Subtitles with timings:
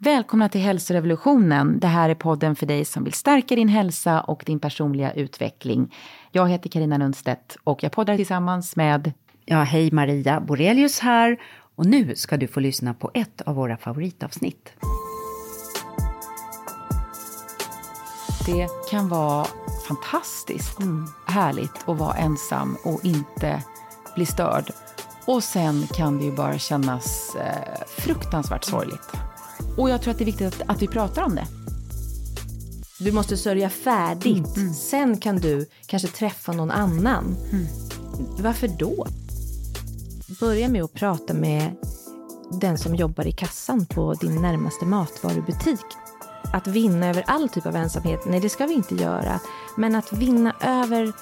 [0.00, 1.80] Välkomna till hälsorevolutionen.
[1.80, 5.94] Det här är podden för dig som vill stärka din hälsa och din personliga utveckling.
[6.32, 9.12] Jag heter Karina Lundstedt och jag poddar tillsammans med...
[9.44, 11.36] Ja, hej Maria Borelius här.
[11.74, 14.72] Och nu ska du få lyssna på ett av våra favoritavsnitt.
[18.46, 19.46] Det kan vara
[19.88, 21.06] fantastiskt mm.
[21.26, 23.62] härligt att vara ensam och inte
[24.14, 24.70] bli störd.
[25.26, 29.28] Och sen kan det ju bara kännas eh, fruktansvärt sorgligt.
[29.78, 31.46] Och jag tror att det är viktigt att, att vi pratar om det.
[32.98, 34.56] Du måste sörja färdigt.
[34.56, 34.74] Mm.
[34.74, 37.36] Sen kan du kanske träffa någon annan.
[37.52, 37.66] Mm.
[38.38, 39.06] Varför då?
[40.40, 41.76] Börja med att prata med
[42.60, 45.86] den som jobbar i kassan på din närmaste matvarubutik.
[46.52, 49.40] Att vinna över all typ av ensamhet, nej det ska vi inte göra.
[49.76, 51.12] Men att vinna över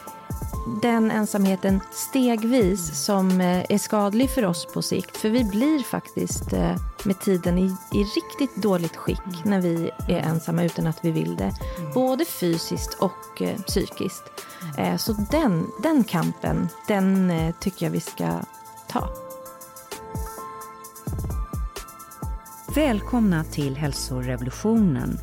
[0.82, 5.16] den ensamheten stegvis som eh, är skadlig för oss på sikt.
[5.16, 9.40] För vi blir faktiskt eh, med tiden i, i riktigt dåligt skick mm.
[9.44, 11.52] när vi är ensamma utan att vi vill det.
[11.78, 11.92] Mm.
[11.94, 14.24] Både fysiskt och eh, psykiskt.
[14.78, 14.98] Mm.
[14.98, 18.40] Så den, den kampen, den tycker jag vi ska
[18.88, 19.25] ta.
[22.76, 25.18] Välkomna till Hälsorevolutionen.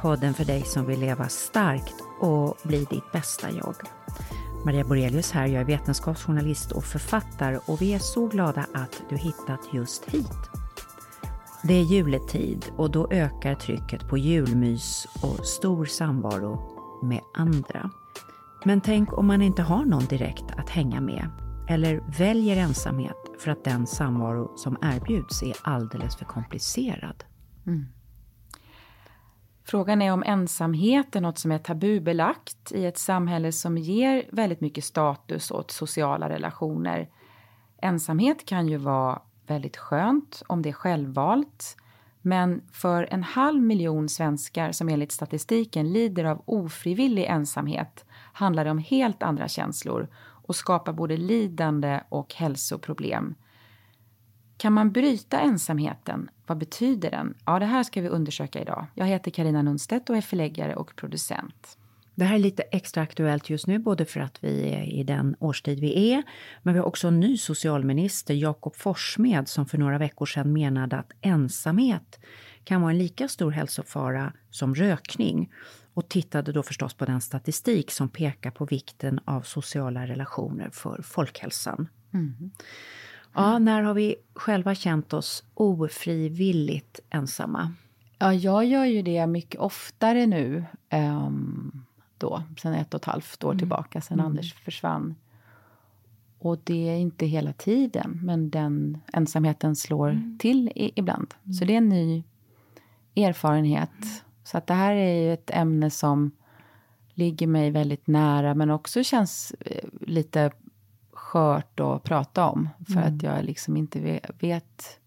[0.00, 3.74] Podden för dig som vill leva starkt och bli ditt bästa jag.
[4.64, 9.16] Maria Borelius här, jag är vetenskapsjournalist och författare och vi är så glada att du
[9.16, 10.50] hittat just hit.
[11.62, 16.60] Det är juletid och då ökar trycket på julmys och stor samvaro
[17.02, 17.90] med andra.
[18.64, 21.30] Men tänk om man inte har någon direkt att hänga med
[21.68, 27.24] eller väljer ensamhet för att den samvaro som erbjuds är alldeles för komplicerad.
[27.66, 27.86] Mm.
[29.64, 34.60] Frågan är om ensamhet är något som är tabubelagt i ett samhälle som ger väldigt
[34.60, 37.08] mycket status åt sociala relationer.
[37.82, 41.76] Ensamhet kan ju vara väldigt skönt om det är självvalt.
[42.22, 48.70] Men för en halv miljon svenskar som enligt statistiken lider av ofrivillig ensamhet handlar det
[48.70, 50.08] om helt andra känslor
[50.50, 53.34] och skapar både lidande och hälsoproblem.
[54.56, 56.30] Kan man bryta ensamheten?
[56.46, 57.34] Vad betyder den?
[57.46, 58.86] Ja, det här ska vi undersöka idag.
[58.94, 61.78] Jag heter Karina Nunstedt och är förläggare och producent.
[62.14, 65.36] Det här är lite extra aktuellt just nu, både för att vi är i den
[65.40, 66.22] årstid vi är,
[66.62, 70.96] men vi har också en ny socialminister, Jakob Forssmed, som för några veckor sedan menade
[70.96, 72.20] att ensamhet
[72.64, 75.50] kan vara en lika stor hälsofara som rökning
[76.00, 81.02] och tittade då förstås på den statistik som pekar på vikten av sociala relationer för
[81.02, 81.88] folkhälsan.
[82.12, 82.50] Mm.
[83.34, 87.72] Ja, när har vi själva känt oss ofrivilligt ensamma?
[88.18, 90.64] Ja, jag gör ju det mycket oftare nu.
[90.92, 91.84] Um,
[92.18, 93.58] då, sen ett och ett halvt år mm.
[93.58, 94.26] tillbaka, sen mm.
[94.26, 95.14] Anders försvann.
[96.38, 100.38] Och det är inte hela tiden, men den ensamheten slår mm.
[100.38, 101.34] till i, ibland.
[101.58, 102.24] Så det är en ny
[103.16, 104.24] erfarenhet.
[104.50, 106.30] Så att det här är ju ett ämne som
[107.14, 110.50] ligger mig väldigt nära, men också känns eh, lite
[111.12, 112.68] skört att prata om.
[112.86, 113.16] För mm.
[113.16, 115.00] att jag liksom inte vet...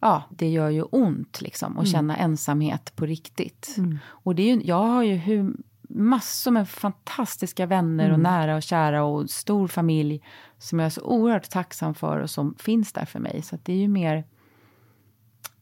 [0.00, 1.92] Ja, det gör ju ont liksom att mm.
[1.92, 3.74] känna ensamhet på riktigt.
[3.78, 3.98] Mm.
[4.04, 5.54] Och det är ju, jag har ju hur,
[5.88, 8.22] massor med fantastiska vänner och mm.
[8.22, 10.22] nära och kära och stor familj
[10.58, 13.42] som jag är så oerhört tacksam för och som finns där för mig.
[13.42, 14.24] Så det är ju mer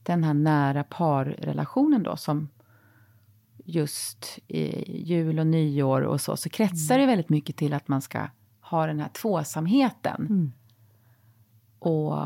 [0.02, 2.48] den här nära parrelationen då som
[3.64, 7.06] just i jul och nyår och så, så kretsar mm.
[7.06, 8.26] det väldigt mycket till att man ska
[8.60, 10.26] har den här tvåsamheten.
[10.30, 10.52] Mm.
[11.78, 12.16] Och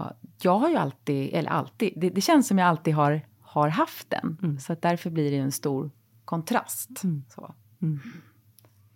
[0.43, 4.11] jag har ju alltid, eller alltid, det, det, känns som jag alltid har, har haft
[4.11, 4.39] den.
[4.43, 4.59] Mm.
[4.59, 5.91] Så att därför blir det en stor
[6.25, 7.05] kontrast.
[7.05, 7.25] Mm.
[7.29, 7.55] Så.
[7.83, 8.01] Mm.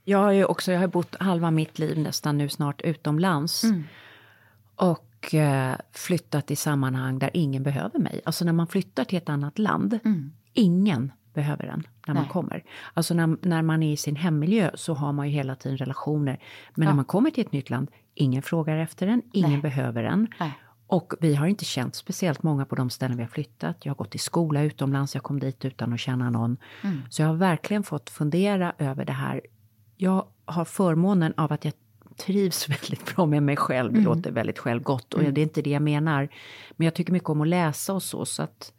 [0.04, 3.64] Jag har ju också, jag har bott halva mitt liv nästan nu snart utomlands.
[3.64, 3.84] Mm.
[5.18, 8.20] Och eh, flyttat i sammanhang där ingen behöver mig.
[8.24, 10.32] Alltså när man flyttar till ett annat land, mm.
[10.52, 12.22] ingen behöver en när Nej.
[12.22, 12.64] man kommer.
[12.94, 16.42] Alltså när, när man är i sin hemmiljö så har man ju hela tiden relationer.
[16.74, 16.90] Men ja.
[16.90, 19.60] när man kommer till ett nytt land, ingen frågar efter en, ingen Nej.
[19.60, 20.28] behöver en.
[20.40, 20.52] Nej.
[20.86, 23.76] Och vi har inte känt speciellt många på de ställen vi har flyttat.
[23.84, 26.56] Jag har gått i skola utomlands, jag kom dit utan att känna någon.
[26.82, 27.02] Mm.
[27.10, 29.40] Så jag har verkligen fått fundera över det här.
[29.96, 31.74] Jag har förmånen av att jag
[32.18, 33.92] trivs väldigt bra med mig själv.
[33.92, 34.14] Det mm.
[34.14, 35.34] låter väldigt självgott och mm.
[35.34, 36.28] det är inte det jag menar.
[36.70, 38.24] Men jag tycker mycket om att läsa och så.
[38.24, 38.72] så att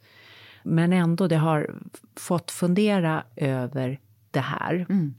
[0.62, 1.74] men ändå, det har
[2.16, 4.00] fått fundera över
[4.30, 4.86] det här.
[4.88, 5.14] Mm.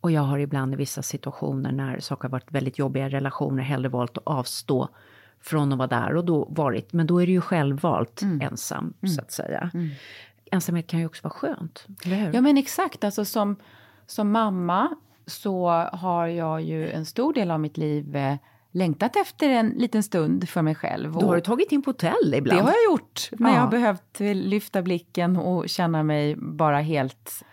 [0.00, 3.88] Och jag har ibland i vissa situationer när saker har varit väldigt jobbiga relationer hellre
[3.88, 4.88] valt att avstå
[5.40, 8.40] från att vara där och då varit, men då är det ju självvalt mm.
[8.40, 9.14] ensam mm.
[9.14, 9.70] så att säga.
[9.74, 9.90] Mm.
[10.50, 12.32] Ensamhet kan ju också vara skönt, eller hur?
[12.34, 13.56] Ja men exakt, alltså som,
[14.06, 18.34] som mamma så har jag ju en stor del av mitt liv eh,
[18.72, 21.12] längtat efter en liten stund för mig själv.
[21.12, 22.60] Då har du tagit in på hotell ibland?
[22.60, 23.54] Det har jag gjort, när Ja.
[23.54, 27.44] jag har behövt lyfta blicken och känna mig bara helt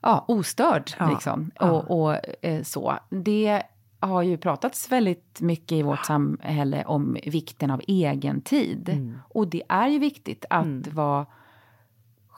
[0.00, 0.90] ja, ostörd.
[0.98, 1.10] Ja.
[1.10, 1.50] Liksom.
[1.60, 1.70] Ja.
[1.70, 2.98] Och, och eh, så.
[3.10, 3.62] Det
[4.00, 8.88] har ju pratats väldigt mycket i vårt samhälle om vikten av egen tid.
[8.88, 9.18] Mm.
[9.28, 11.26] Och det är ju viktigt att vara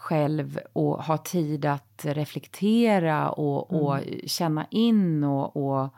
[0.07, 4.21] själv och ha tid att reflektera och, och Mm.
[4.27, 5.95] känna in och, och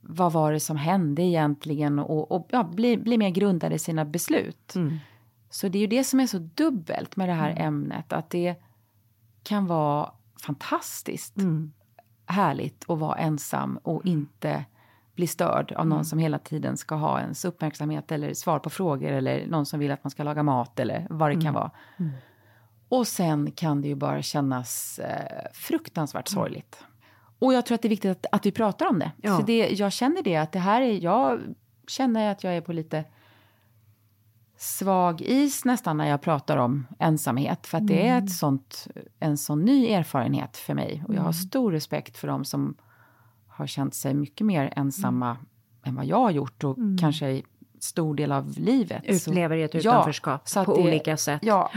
[0.00, 4.04] vad var det som hände egentligen och, och ja, bli, bli mer grundad i sina
[4.04, 4.74] beslut.
[4.74, 4.98] Mm.
[5.50, 8.54] Så det är ju det som är så dubbelt med det här ämnet, att det
[9.42, 10.10] kan vara
[10.40, 11.72] fantastiskt Mm.
[12.26, 14.64] härligt att vara ensam och inte
[15.14, 19.12] bli störd av någon som hela tiden ska ha ens uppmärksamhet eller svar på frågor
[19.12, 21.70] eller någon som vill att man ska laga mat eller vad det kan vara.
[22.88, 26.84] Och sen kan det ju bara kännas eh, fruktansvärt sorgligt.
[27.38, 29.12] Och jag tror att det är viktigt att, att vi pratar om det.
[29.22, 29.36] Ja.
[29.38, 31.40] För det, jag känner det att det här är, jag
[31.88, 33.04] känner att jag är på lite
[34.58, 37.66] svag is nästan när jag pratar om ensamhet.
[37.66, 38.86] För att det är ett sånt,
[39.18, 41.04] en sån ny erfarenhet för mig.
[41.08, 42.76] Och jag har stor respekt för dem som
[43.48, 45.36] har känt sig mycket mer ensamma
[45.84, 47.44] än vad jag har gjort och kanske i
[47.80, 49.02] stor del av livet.
[49.04, 51.40] Utlever ett Ja, utanförskap att på det- olika sätt.
[51.44, 51.70] Ja,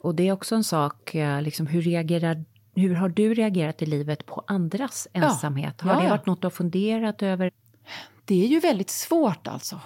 [0.00, 3.86] Och det är också en sak, eh, liksom, hur, reagerar, hur har du reagerat i
[3.86, 5.80] livet på andras ensamhet?
[5.80, 6.10] Har Ja, det ja.
[6.10, 7.50] varit något du har funderat över?
[8.24, 9.80] Det är ju väldigt svårt alltså.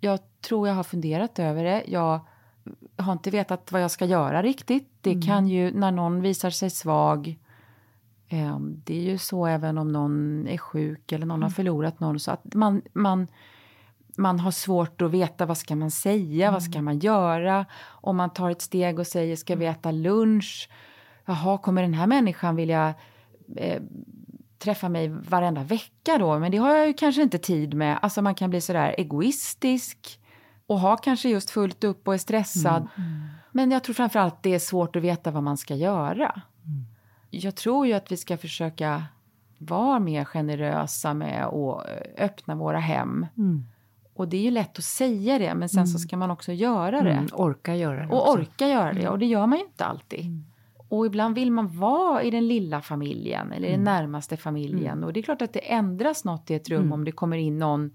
[0.00, 1.84] Jag tror jag har funderat över det.
[1.86, 2.20] Jag
[2.96, 4.88] har inte vetat vad jag ska göra riktigt.
[5.00, 7.38] Det kan ju, när någon visar sig svag,
[8.28, 12.20] eh, det är ju så även om någon är sjuk eller någon har förlorat någon,
[12.20, 13.26] så att man, man,
[14.16, 17.66] man har svårt att veta vad ska man säga, vad ska man göra?
[17.84, 20.68] Om man tar ett steg och säger ska vi äta lunch?
[21.24, 22.94] Jaha, kommer den här människan vilja
[23.56, 23.82] eh,
[24.58, 26.38] träffa mig varenda vecka då?
[26.38, 27.98] Men det har jag ju kanske inte tid med.
[28.02, 30.20] Alltså man kan bli sådär egoistisk
[30.66, 32.88] och ha kanske just fullt upp och är stressad.
[33.52, 36.42] Men jag tror framförallt det är svårt att veta vad man ska göra.
[37.30, 39.04] Jag tror ju att vi ska försöka
[39.58, 43.26] vara mer generösa med att eh, öppna våra hem.
[44.14, 47.02] Och det är ju lätt att säga det, men sen så ska man också göra
[47.02, 47.10] det.
[47.10, 48.38] Mm, orka göra det Och också.
[48.38, 50.24] orka göra det, och det gör man ju inte alltid.
[50.88, 55.04] Och ibland vill man vara i den lilla familjen eller den närmaste familjen.
[55.04, 57.58] Och det är klart att det ändras något i ett rum om det kommer in
[57.58, 57.90] någon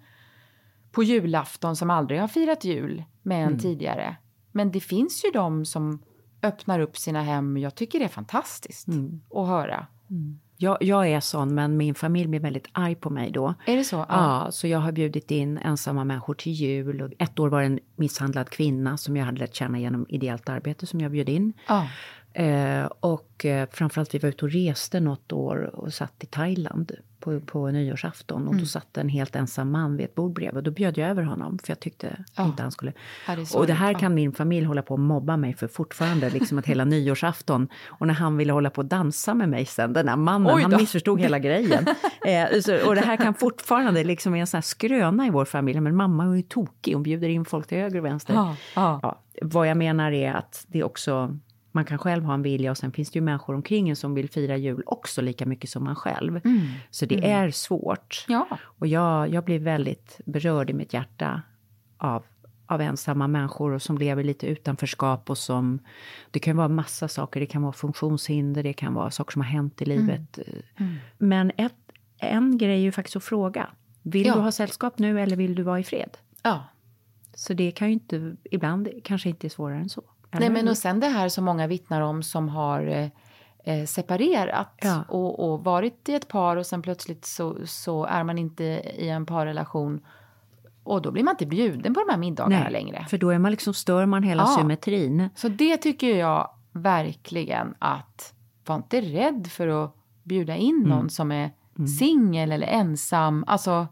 [0.91, 4.15] på julafton som aldrig har firat jul med en tidigare.
[4.51, 5.99] Men det finns ju de som
[6.43, 7.57] öppnar upp sina hem.
[7.57, 8.87] Jag tycker det är fantastiskt
[9.35, 9.87] att höra.
[10.61, 13.53] Jag, jag är sån, men min familj blir väldigt arg på mig då.
[13.65, 14.05] Är det så?
[14.09, 14.47] Ja.
[14.51, 17.01] så jag har bjudit in ensamma människor till jul.
[17.01, 20.49] Och ett år var det en misshandlad kvinna som jag hade lärt känna genom ideellt
[20.49, 21.53] arbete som jag bjöd in.
[21.67, 21.87] Ja.
[22.33, 26.91] Eh, och eh, framförallt vi var ute och reste något år och satt i Thailand
[27.19, 28.47] på, på nyårsafton.
[28.47, 30.57] Och då satt en helt ensam man vid ett bord bredvid.
[30.57, 32.45] Och då bjöd jag över honom för jag tyckte Ja.
[32.45, 32.93] inte han skulle.
[33.27, 36.29] Det och det här kan min familj hålla på och mobba mig för fortfarande.
[36.29, 37.67] Liksom att hela nyårsafton.
[37.87, 40.81] Och när han ville hålla på och dansa med mig sen, den här mannen, han
[40.81, 41.85] missförstod hela grejen.
[42.25, 45.45] Eh, så, och det här kan fortfarande liksom är en sån här skröna i vår
[45.45, 45.79] familj.
[45.79, 48.33] Men mamma är ju tokig, hon bjuder in folk till höger och vänster.
[48.33, 48.55] Ja.
[48.75, 51.37] Ja, vad jag menar är att det också,
[51.71, 54.13] man kan själv ha en vilja och sen finns det ju människor omkring en som
[54.13, 56.41] vill fira jul också lika mycket som man själv.
[56.89, 58.25] Så det är svårt.
[58.27, 58.47] Ja.
[58.61, 61.41] Och jag, jag blir väldigt berörd i mitt hjärta
[61.97, 62.23] av,
[62.65, 65.79] av ensamma människor och som lever lite utanförskap och som...
[66.31, 69.49] Det kan vara massa saker, det kan vara funktionshinder, det kan vara saker som har
[69.49, 70.39] hänt i livet.
[71.17, 71.73] Men ett,
[72.17, 73.69] en grej är ju faktiskt att fråga.
[74.03, 74.33] Vill Ja.
[74.35, 76.17] du ha sällskap nu eller vill du vara i fred?
[76.43, 76.63] ja.
[77.33, 80.03] Så det kan ju inte, ibland kanske inte är svårare än så.
[80.31, 80.71] Eller Nej, men hur?
[80.71, 83.07] och sen det här som många vittnar om som har eh,
[83.79, 85.03] eh, separerat Ja.
[85.07, 88.63] och, och varit i ett par och sen plötsligt så, så är man inte
[88.97, 90.01] i en parrelation
[90.83, 93.05] och då blir man inte bjuden på de här middagarna Nej, längre.
[93.09, 94.55] för då är man liksom, stör man hela Ja.
[94.59, 95.29] symmetrin.
[95.35, 98.33] Så det tycker jag verkligen att
[98.65, 100.89] var inte rädd för att bjuda in Mm.
[100.89, 101.51] någon som är
[101.99, 103.43] singel eller ensam.
[103.47, 103.87] Alltså,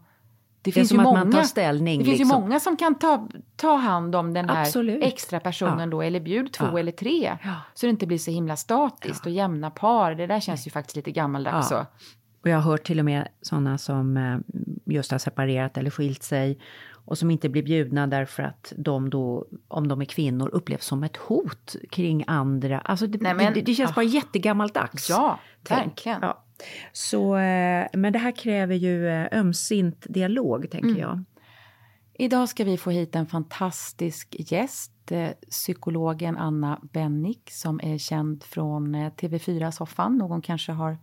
[0.74, 2.36] det, är finns som ju att många, man tar ställning, Det finns liksom.
[2.36, 5.04] ju många som kan ta, ta hand om den här Absolut.
[5.04, 5.86] extra personen Ja.
[5.86, 6.78] då, eller bjud två Ja.
[6.78, 7.38] eller tre.
[7.44, 7.54] Ja.
[7.74, 10.14] Så det inte blir så himla statiskt och jämna par.
[10.14, 11.70] Det där känns ju faktiskt lite gammaldags.
[11.70, 11.86] Ja.
[12.42, 14.38] Och jag har hört till och med sådana som eh,
[14.84, 16.58] just har separerat eller skilt sig
[17.04, 21.04] och som inte blir bjudna därför att de då, om de är kvinnor, upplevs som
[21.04, 22.80] ett hot kring andra.
[22.80, 23.94] Alltså det, Nej, men- det, det känns ah.
[23.94, 25.10] bara jättegammaldags.
[25.10, 25.86] Ja, tänk.
[25.88, 26.18] verkligen.
[26.22, 26.44] Ja.
[26.92, 31.00] Så, eh, men det här kräver ju eh, ömsint dialog, tänker Mm.
[31.00, 31.24] jag.
[32.20, 38.44] Idag ska vi få hit en fantastisk gäst, eh, psykologen Anna Bennick som är känd
[38.44, 40.18] från eh, TV4-soffan.
[40.18, 40.98] Någon kanske har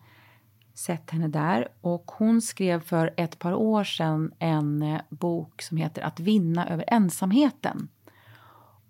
[0.73, 1.67] sett henne där.
[1.81, 6.85] Och hon skrev för ett par år sedan en bok som heter Att vinna över
[6.87, 7.87] ensamheten.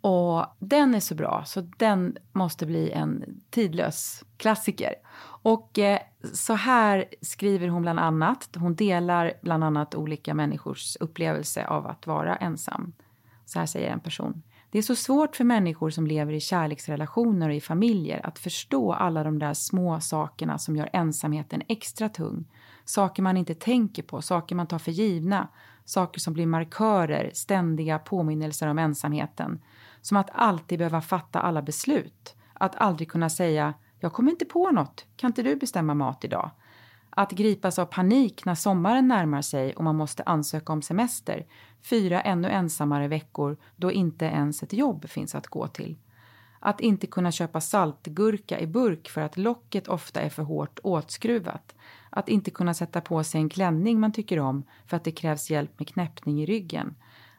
[0.08, 4.94] Och den är så bra, så den måste bli en tidlös klassiker.
[5.26, 6.00] Och eh,
[6.34, 8.50] så här skriver hon bland annat.
[8.56, 12.94] Hon delar bland annat olika människors upplevelse av att vara ensam.
[13.46, 14.44] Så här säger en person.
[14.72, 18.94] Det är så svårt för människor som lever i kärleksrelationer och i familjer att förstå
[18.94, 22.46] alla de där små sakerna som gör ensamheten extra tung.
[22.84, 25.48] Saker man inte tänker på, saker man tar för givna,
[25.86, 29.60] saker som blir markörer, ständiga påminnelser om ensamheten.
[30.06, 32.36] Som att alltid behöva fatta alla beslut.
[32.54, 36.52] Att aldrig kunna säga “jag kommer inte på något, kan inte du bestämma mat idag?”
[37.10, 41.46] Att gripas av panik när sommaren närmar sig och man måste ansöka om semester.
[41.82, 45.98] Fyra ännu ensammare veckor då inte ens ett jobb finns att gå till.
[46.60, 51.76] Att inte kunna köpa saltgurka i burk för att locket ofta är för hårt åtskruvat.
[52.10, 55.50] Att inte kunna sätta på sig en klänning man tycker om för att det krävs
[55.50, 56.96] hjälp med knäppning i ryggen.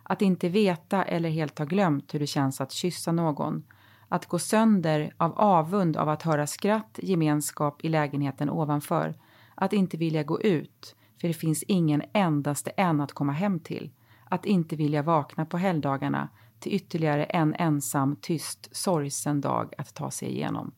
[0.08, 3.64] Att inte veta eller helt ha glömt hur det känns att kyssa någon.
[4.08, 9.14] Att gå sönder av avund av att höra skratt, gemenskap i lägenheten ovanför
[9.54, 13.90] att inte vilja gå ut, för det finns ingen endaste en att komma hem till.
[14.24, 20.10] Att inte vilja vakna på helgdagarna till ytterligare en ensam, tyst, sorgsen dag att ta
[20.10, 20.72] sig igenom.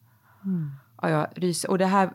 [0.44, 0.70] Mm.
[1.02, 1.70] Ja, jag ryser.
[1.70, 2.12] Och det här,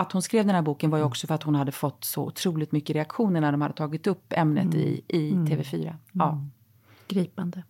[0.00, 2.22] att hon skrev den här boken var ju också för att hon hade fått så
[2.22, 4.78] otroligt mycket reaktioner när de hade tagit upp ämnet mm.
[4.78, 5.46] i, i mm.
[5.46, 5.94] TV4.
[6.12, 6.32] Ja.
[6.32, 6.50] Mm.
[7.08, 7.62] Gripande.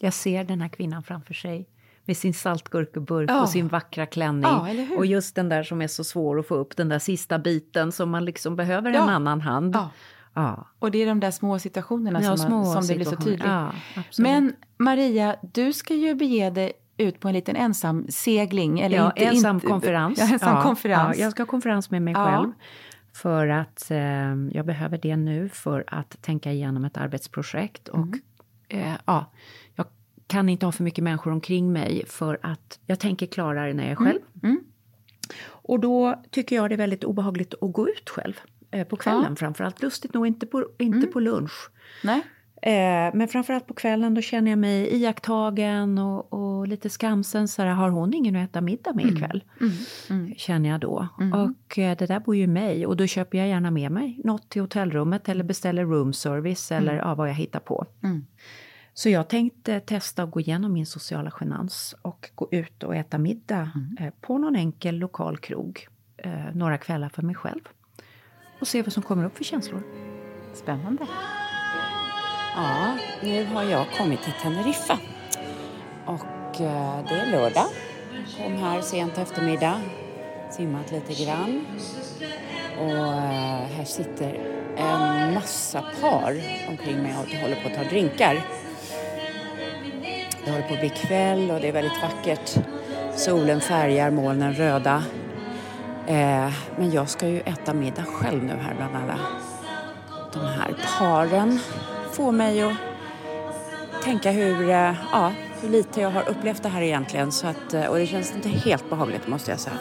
[0.00, 1.68] Jag ser den här kvinnan framför sig
[2.04, 3.42] med sin saltgurkeburk ja.
[3.42, 4.42] och sin vackra klänning.
[4.42, 7.38] Ja, och just den där som är så svår att få upp, den där sista
[7.38, 9.02] biten som man liksom behöver ja.
[9.02, 9.76] en annan hand.
[10.34, 10.66] Ja.
[10.78, 13.48] Och det är de där små situationerna som, små man, som det blir så tydligt.
[14.18, 18.80] Men Maria, du ska ju bege dig ut på en liten ensam segling.
[18.80, 20.18] Eller ja, inte, ensam inte, konferens.
[20.22, 21.18] Ja, ensam konferens.
[21.18, 22.52] jag ska ha konferens med mig själv.
[23.12, 23.98] För att eh,
[24.52, 27.88] jag behöver det nu för att tänka igenom ett arbetsprojekt.
[27.88, 28.20] Och mm.
[28.68, 29.26] eh, ja,
[30.28, 33.92] kan inte ha för mycket människor omkring mig för att jag tänker klarare när jag
[33.92, 34.20] är själv.
[34.42, 34.54] Mm.
[34.54, 34.64] Mm.
[35.46, 38.40] Och då tycker jag det är väldigt obehagligt att gå ut själv.
[38.70, 39.36] Eh, på kvällen ja.
[39.36, 39.82] framförallt.
[39.82, 41.12] Lustigt nog inte på, inte mm.
[41.12, 41.70] på lunch.
[42.04, 42.22] Nej.
[42.62, 47.48] Eh, men framförallt på kvällen då känner jag mig iakttagen och, och lite skamsen.
[47.48, 49.16] Så här, har hon ingen att äta middag med mm.
[49.16, 49.44] ikväll?
[49.60, 49.72] Mm.
[50.10, 50.34] Mm.
[50.34, 51.08] Känner jag då.
[51.20, 51.32] Mm.
[51.32, 54.48] Och eh, det där bor ju mig och då köper jag gärna med mig något
[54.48, 57.08] till hotellrummet eller beställer room service eller mm.
[57.08, 57.86] ja, vad jag hittar på.
[58.02, 58.26] Mm.
[58.94, 63.18] Så jag tänkte testa att gå igenom min sociala genans och gå ut och äta
[63.18, 63.96] middag mm.
[64.00, 67.60] eh, på någon enkel lokal krog eh, några kvällar för mig själv.
[68.60, 69.82] Och se vad som kommer upp för känslor.
[70.54, 71.06] Spännande.
[72.54, 74.98] Ja, nu har jag kommit till Teneriffa.
[76.06, 77.66] Och eh, det är lördag.
[78.36, 79.80] Kom här sent eftermiddag,
[80.50, 81.66] simmat lite grann.
[82.78, 88.40] Och eh, här sitter en massa par omkring mig och håller på att ta drinkar.
[90.44, 92.58] Det håller på att bli kväll och det är väldigt vackert.
[93.16, 95.04] Solen färgar molnen röda.
[96.06, 99.18] Eh, men jag ska ju äta middag själv nu här bland alla
[100.32, 101.60] de här paren.
[102.12, 102.74] Får mig att
[104.02, 107.32] tänka hur, eh, ja, hur lite jag har upplevt det här egentligen.
[107.32, 109.78] Så att, eh, och det känns inte helt behagligt måste jag säga.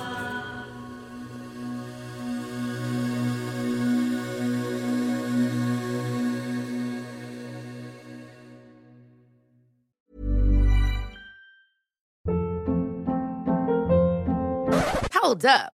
[15.24, 15.76] Hold up.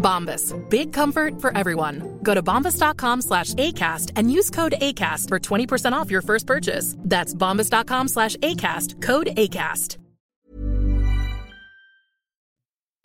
[0.00, 0.54] Bombas.
[0.68, 2.18] Big comfort for everyone.
[2.22, 6.96] Go to bombas.com slash ACAST and use code ACAST for 20% off your first purchase.
[7.04, 9.02] That's bombas.com slash ACAST.
[9.02, 9.96] Code ACAST.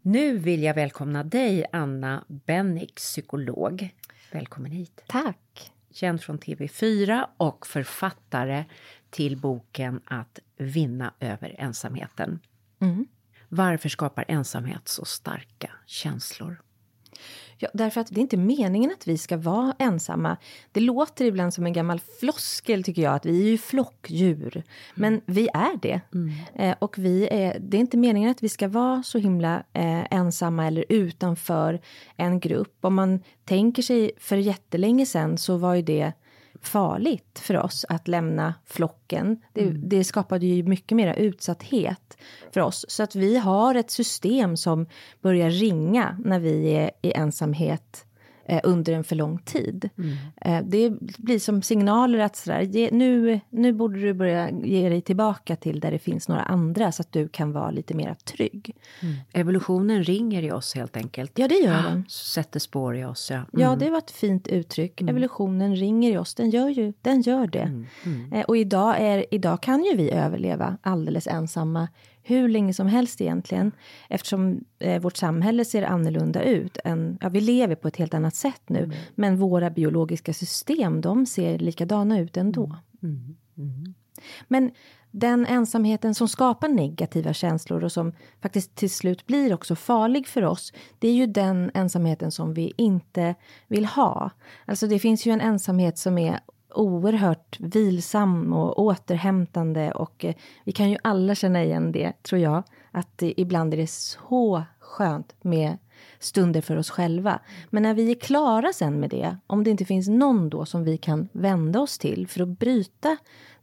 [0.07, 3.89] Nu vill jag välkomna dig, Anna Bennick, psykolog.
[4.31, 5.03] Välkommen hit.
[5.07, 5.71] Tack.
[5.91, 8.65] Känd från TV4 och författare
[9.09, 12.39] till boken Att vinna över ensamheten.
[12.81, 13.05] Mm.
[13.49, 16.64] Varför skapar ensamhet så starka känslor?
[17.57, 20.37] Ja, därför att det är inte meningen att vi ska vara ensamma.
[20.71, 24.63] Det låter ibland som en gammal floskel, tycker jag, att vi är ju flockdjur.
[24.95, 26.01] Men vi är det.
[26.55, 30.05] Eh, och vi är, det är inte meningen att vi ska vara så himla eh,
[30.11, 31.81] ensamma eller utanför
[32.15, 32.77] en grupp.
[32.81, 36.13] Om man tänker sig för jättelänge sedan så var ju det
[36.61, 39.41] farligt för oss att lämna flocken.
[39.53, 42.17] Det, det skapade ju mycket mer utsatthet
[42.53, 42.85] för oss.
[42.87, 44.85] Så att vi har ett system som
[45.21, 48.05] börjar ringa när vi är i ensamhet
[48.45, 49.89] eh, under en för lång tid.
[50.41, 55.01] Eh, det blir som signaler att sådär, ge, nu, nu borde du börja ge dig
[55.01, 58.75] tillbaka till där det finns några andra så att du kan vara lite mer trygg.
[59.33, 61.31] Evolutionen ringer i oss helt enkelt.
[61.35, 62.05] Ja, det gör den.
[62.09, 63.41] Sätter spår i oss, ja.
[63.51, 65.01] Ja, det var ett fint uttryck.
[65.01, 66.35] Evolutionen ringer i oss.
[66.35, 67.85] Den gör ju den gör det.
[68.31, 71.87] Eh, och idag, är, idag kan ju vi överleva alldeles ensamma
[72.27, 73.71] hur länge som helst egentligen.
[74.09, 76.77] Eftersom eh, vårt samhälle ser annorlunda ut.
[76.83, 78.91] Än, ja, vi lever på ett helt annat sätt nu.
[79.15, 82.75] Men våra biologiska system, de ser likadana ut ändå.
[84.47, 84.71] Men
[85.11, 90.45] den ensamheten som skapar negativa känslor och som faktiskt till slut blir också farlig för
[90.45, 93.35] oss, det är ju den ensamheten som vi inte
[93.67, 94.31] vill ha.
[94.65, 96.39] Alltså det finns ju en ensamhet som är
[96.77, 102.63] oerhört vilsam och återhämtande och eh, vi kan ju alla känna igen det, tror jag,
[102.91, 105.77] att det, ibland är det så skönt med
[106.19, 107.39] stunder för oss själva.
[107.69, 110.83] Men när vi är klara sen med det, om det inte finns någon då som
[110.83, 113.17] vi kan vända oss till för att bryta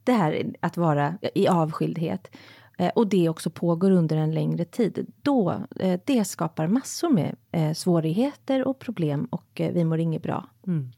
[0.04, 2.36] det här att vara i avskildhet
[2.78, 7.36] eh, och det också pågår under en längre tid, då eh, det skapar massor med
[7.76, 10.48] svårigheter och problem och vi mår inget bra.
[10.66, 10.92] Mm.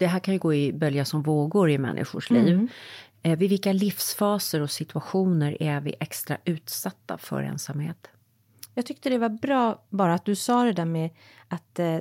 [0.00, 2.68] Det här kan ju gå i bölja som vågor i människors liv.
[3.22, 8.08] Eh, vid vilka livsfaser och situationer är vi extra utsatta för ensamhet?
[8.74, 11.10] Jag tyckte det var bra bara att du sa det där med
[11.48, 11.98] att eh,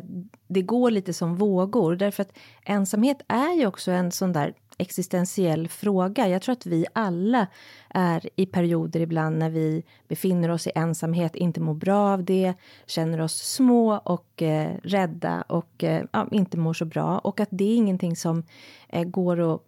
[0.47, 1.95] det går lite som vågor.
[1.95, 6.27] Därför att ensamhet är ju också en sån där existentiell fråga.
[6.27, 7.47] Jag tror att vi alla
[7.89, 12.53] är i perioder ibland när vi befinner oss i ensamhet, inte mår bra av det,
[12.85, 17.19] känner oss små och eh, rädda och eh, ja, inte mår så bra.
[17.19, 18.43] Och att det är ingenting som
[18.89, 19.61] eh, går att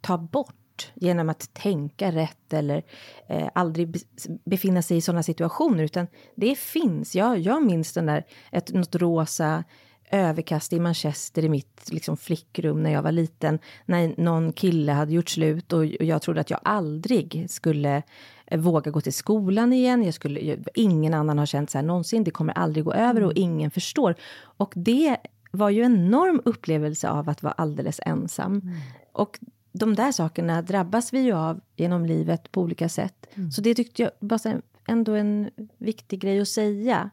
[0.00, 2.82] ta bort genom att tänka rätt eller
[3.26, 3.96] eh, aldrig
[4.44, 7.14] befinna sig i sådana situationer, utan det finns.
[7.14, 9.64] Jag, jag minns den där, ett, något rosa
[10.12, 15.12] överkast i Manchester i mitt liksom, flickrum när jag var liten, när någon kille hade
[15.12, 18.02] gjort slut och, jag trodde att jag aldrig skulle
[18.46, 20.04] eh, våga gå till skolan igen.
[20.04, 22.24] Jag skulle, jag, ingen annan har känt så här någonsin.
[22.24, 24.14] Det kommer aldrig gå över och ingen förstår.
[24.40, 25.16] Och det
[25.50, 28.70] var ju en enorm upplevelse av att vara alldeles ensam.
[29.12, 29.38] Och
[29.72, 33.26] de där sakerna drabbas vi ju av genom livet på olika sätt.
[33.54, 34.40] Så det tyckte jag var
[34.88, 37.10] ändå en viktig grej att säga.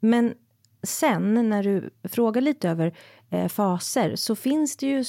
[0.00, 0.34] Men
[0.86, 2.94] sen när du frågar lite över
[3.30, 5.04] eh, faser så finns det ju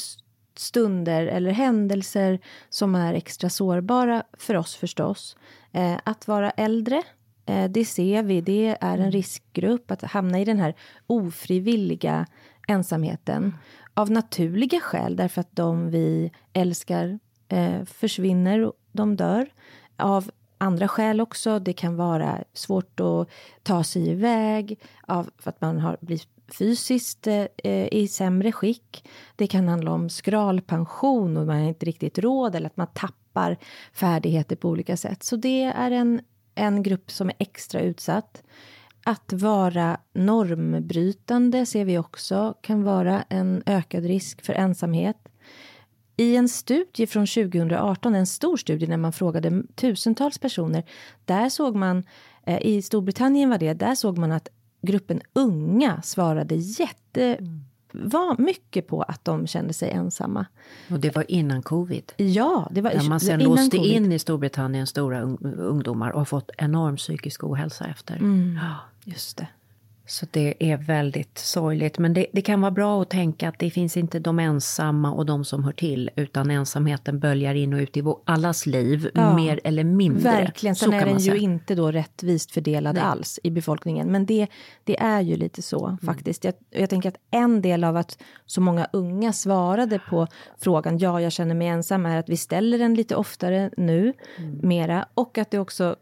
[0.60, 5.38] stunder eller händelser som är extra sårbara för oss förstås.
[5.72, 7.04] Eh, att vara äldre,
[7.46, 10.76] eh, det ser vi, det är en riskgrupp att hamna i den här
[11.08, 12.28] ofrivilliga
[12.68, 13.58] ensamheten.
[13.94, 19.50] Av naturliga skäl, därför att de vi älskar eh, försvinner, och de dör.
[19.98, 21.60] Av andra skäl också.
[21.60, 23.30] Det kan vara svårt att
[23.64, 29.10] ta sig iväg av, för att man har blivit fysiskt eh, i sämre skick.
[29.36, 33.58] Det kan handla om skralpension och man har inte riktigt råd eller att man tappar
[33.94, 35.24] färdigheter på olika sätt.
[35.24, 36.22] Så det är en,
[36.56, 38.44] en grupp som är extra utsatt.
[39.04, 45.18] Att vara normbrytande ser vi också kan vara en ökad risk för ensamhet.
[46.18, 50.84] I en studie från 2018, en stor studie när man frågade tusentals personer,
[51.26, 52.04] där såg man,
[52.44, 54.48] eh, i Storbritannien var det, där såg man att
[54.82, 57.38] gruppen unga svarade jätte
[57.92, 60.46] var mycket på att de kände sig ensamma.
[60.92, 62.12] Och det var innan covid.
[62.18, 63.92] Ja, det var Där man sen låste covid.
[63.92, 68.16] in i Storbritannien stora un- ungdomar och har fått enorm psykisk ohälsa efter.
[68.16, 68.60] Mm.
[69.06, 69.48] Just det.
[70.10, 71.98] Så det är väldigt sorgligt.
[71.98, 75.26] Men det, det, kan vara bra att tänka att det finns inte de ensamma och
[75.26, 79.60] de som hör till, utan ensamheten böljar in och ut i allas liv, ja, mer
[79.64, 80.24] eller mindre.
[80.24, 80.76] Verkligen.
[80.76, 83.04] Sen är den ju inte då rättvist fördelad Nej.
[83.04, 84.12] alls i befolkningen.
[84.12, 84.48] Men det,
[84.84, 85.98] det är ju lite så mm.
[85.98, 86.44] faktiskt.
[86.44, 90.28] Jag, jag tänker att en del av att så många unga svarade på
[90.60, 94.60] frågan ja, jag känner mig ensam, är att vi ställer den lite oftare nu, mm.
[94.64, 95.06] mera.
[95.14, 95.96] Och att det också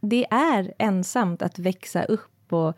[0.00, 2.76] det är ensamt att växa upp och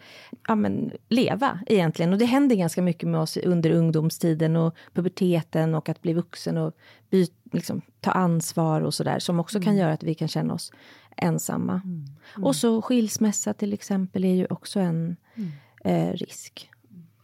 [0.48, 2.12] ja, men, leva egentligen.
[2.12, 6.58] Och det händer ganska mycket med oss under ungdomstiden och puberteten och att bli vuxen
[6.58, 6.76] och
[7.11, 9.64] by, liksom, ta ansvar och sådär som också mm.
[9.64, 10.72] kan göra att vi kan känna oss
[11.16, 11.80] ensamma.
[11.85, 12.04] Mm.
[12.37, 12.44] Mm.
[12.44, 15.50] Och så skilsmässa till exempel är ju också en mm.
[15.85, 16.70] eh, risk.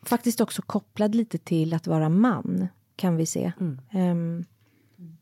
[0.03, 3.53] Faktiskt också kopplad lite till att vara man, kan vi se.
[3.93, 4.45] Um,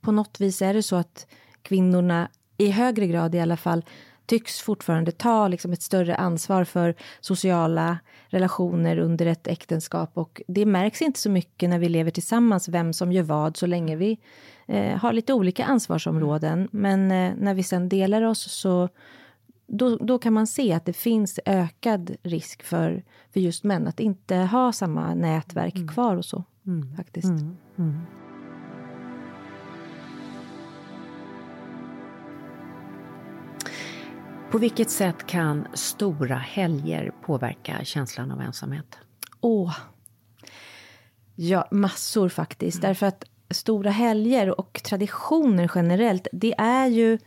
[0.00, 1.26] på något vis är det så att
[1.62, 3.84] kvinnorna i högre grad i alla fall
[4.26, 10.10] tycks fortfarande ta liksom ett större ansvar för sociala relationer under ett äktenskap.
[10.14, 13.66] Och det märks inte så mycket när vi lever tillsammans, vem som gör vad, så
[13.66, 14.18] länge vi
[14.66, 16.68] eh, har lite olika ansvarsområden.
[16.72, 18.88] Men eh, när vi sen delar oss så
[19.66, 24.00] då, då kan man se att det finns ökad risk för, för just män att
[24.00, 25.88] inte ha samma nätverk mm.
[25.88, 26.44] kvar och så.
[26.66, 26.96] Mm.
[26.96, 27.28] Faktiskt.
[27.78, 28.00] Mm.
[34.56, 38.98] På vilket sätt kan stora helger påverka känslan av ensamhet?
[39.40, 39.76] Åh,
[41.34, 42.78] ja, massor faktiskt.
[42.78, 42.88] Mm.
[42.88, 47.18] Därför att stora helger och traditioner generellt, det är ju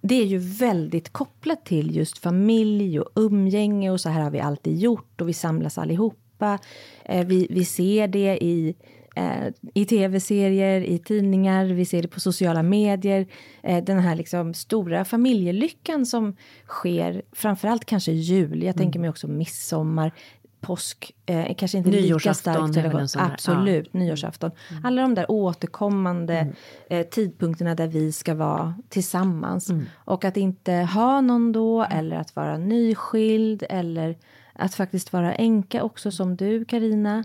[0.00, 4.40] det är ju väldigt kopplat till just familj och umgänge och så här har vi
[4.40, 6.58] alltid gjort och vi samlas allihopa.
[7.04, 8.74] Eh, vi, vi ser det i
[9.16, 13.26] eh, i tv-serier, i tidningar, vi ser det på sociala medier.
[13.62, 19.00] Eh, den här liksom stora familjelyckan som sker, framförallt kanske jul, jag tänker mm.
[19.00, 20.12] mig också midsommar,
[20.60, 23.16] påsk, eh, kanske inte lika starkt.
[23.16, 24.00] Absolut, ja.
[24.00, 24.50] nyårsafton.
[24.70, 24.84] Mm.
[24.84, 26.54] Alla de där återkommande mm.
[26.90, 29.70] eh, tidpunkterna där vi ska vara tillsammans.
[29.70, 29.84] Mm.
[29.94, 34.18] Och att inte ha någon då, eller att vara nyskild, eller
[34.52, 37.24] att faktiskt vara änka också som du, Karina.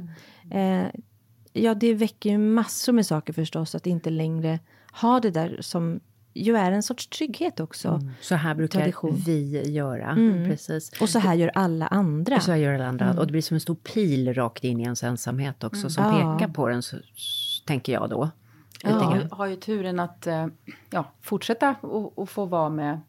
[0.51, 0.86] Mm.
[0.86, 0.91] Eh,
[1.54, 4.60] ja, det väcker ju massor med saker förstås att inte längre
[5.02, 6.00] ha det där som
[6.34, 7.88] ju är en sorts trygghet också.
[7.88, 8.12] Mm.
[8.22, 9.16] Så här brukar Tradition.
[9.26, 10.10] vi göra.
[10.10, 10.46] Mm.
[10.46, 11.02] Precis.
[11.02, 12.36] Och så här gör alla andra.
[12.36, 13.06] Och så här gör alla andra.
[13.06, 13.18] Mm.
[13.18, 16.38] Och det blir som en stor pil rakt in i ens ensamhet också som ja.
[16.38, 16.98] pekar på den, så,
[17.66, 18.30] tänker jag då.
[18.84, 20.48] Ja, jag har ju turen att eh,
[20.90, 23.00] ja, fortsätta och, få vara med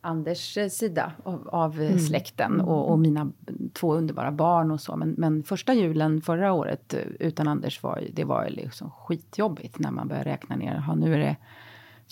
[0.00, 1.98] Anders eh, sida av, av mm.
[1.98, 3.32] släkten och, och, mina
[3.72, 4.96] två underbara barn och så.
[4.96, 9.90] Men, men, första julen förra året eh, utan Anders var det var liksom skitjobbigt när
[9.90, 10.76] man började räkna ner.
[10.76, 11.36] Ha, nu är det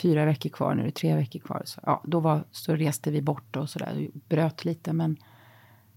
[0.03, 1.63] fyra veckor kvar, nu är det tre veckor kvar.
[1.65, 4.93] Så, ja, då var, så reste vi bort och sådär, bröt lite.
[4.93, 5.17] Men,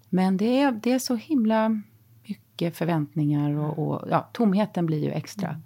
[0.09, 1.81] men det, är, det är så himla
[2.27, 5.49] mycket förväntningar och, och ja, tomheten blir ju extra.
[5.49, 5.61] Mm.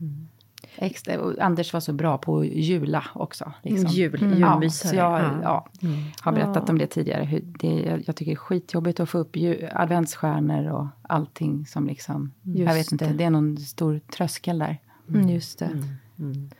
[0.00, 0.28] Mm.
[0.76, 3.52] Extra, Anders var så bra på att jula också.
[3.62, 3.90] Liksom.
[3.90, 4.40] Jul, mm.
[4.40, 5.30] Ja, så jag ja.
[5.42, 6.04] ja mm.
[6.20, 6.72] har berättat ja.
[6.72, 7.24] om det tidigare.
[7.24, 9.36] Hur det, jag tycker det är skitjobbigt att få upp
[9.72, 12.32] adventsstjärnor och allting som liksom...
[12.42, 13.12] Just jag vet inte, det.
[13.12, 14.78] det är någon stor tröskel där.
[15.08, 15.28] Mm.
[15.28, 15.64] Just det.
[15.64, 15.84] Mm.
[16.18, 16.50] Mm.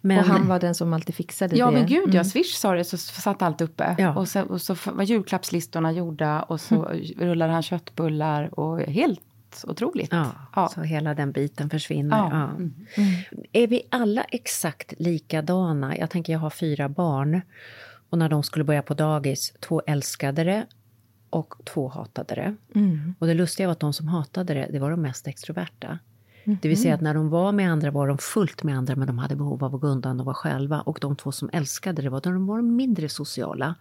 [0.00, 1.72] Men, och han var den som alltid fixade ja, det.
[1.72, 2.24] Ja, men gud, ja.
[2.24, 3.94] Swish sa det, så satt allt uppe.
[3.98, 4.14] Ja.
[4.14, 9.20] Och, så, och så var julklappslistorna gjorda och så rullade han köttbullar och helt
[9.64, 10.12] otroligt.
[10.12, 12.16] Ja, ja, Så hela den biten försvinner.
[12.16, 12.28] Ja.
[12.30, 12.50] ja.
[12.56, 12.74] Mm.
[13.52, 15.96] Är vi alla exakt likadana?
[15.96, 17.40] Jag tänker, jag har fyra barn.
[18.10, 20.66] Och när de skulle börja på dagis, två älskade det
[21.30, 22.56] och två hatade det.
[22.78, 23.14] Mm.
[23.18, 25.98] Och det lustiga var att de som hatade det, det var de mest extroverta.
[26.44, 26.58] Mm.
[26.62, 29.06] Det vill säga att när de var med andra var de fullt med andra, men
[29.06, 30.80] de hade behov av att gå undan och vara själva.
[30.80, 33.74] Och de två som älskade det var de var mindre sociala,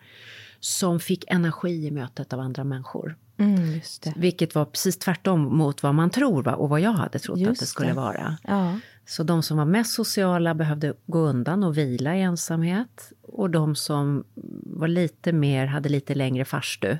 [0.59, 3.15] som fick energi i mötet av andra människor.
[3.37, 3.81] Mm,
[4.15, 6.55] Vilket var precis tvärtom mot vad man tror va?
[6.55, 7.93] och vad jag hade trott just att det skulle det.
[7.93, 8.37] vara.
[8.43, 8.79] Ja.
[9.05, 13.11] Så de som var mest sociala behövde gå undan och vila i ensamhet.
[13.21, 14.23] Och de som
[14.63, 16.97] var lite mer, hade lite längre farstu,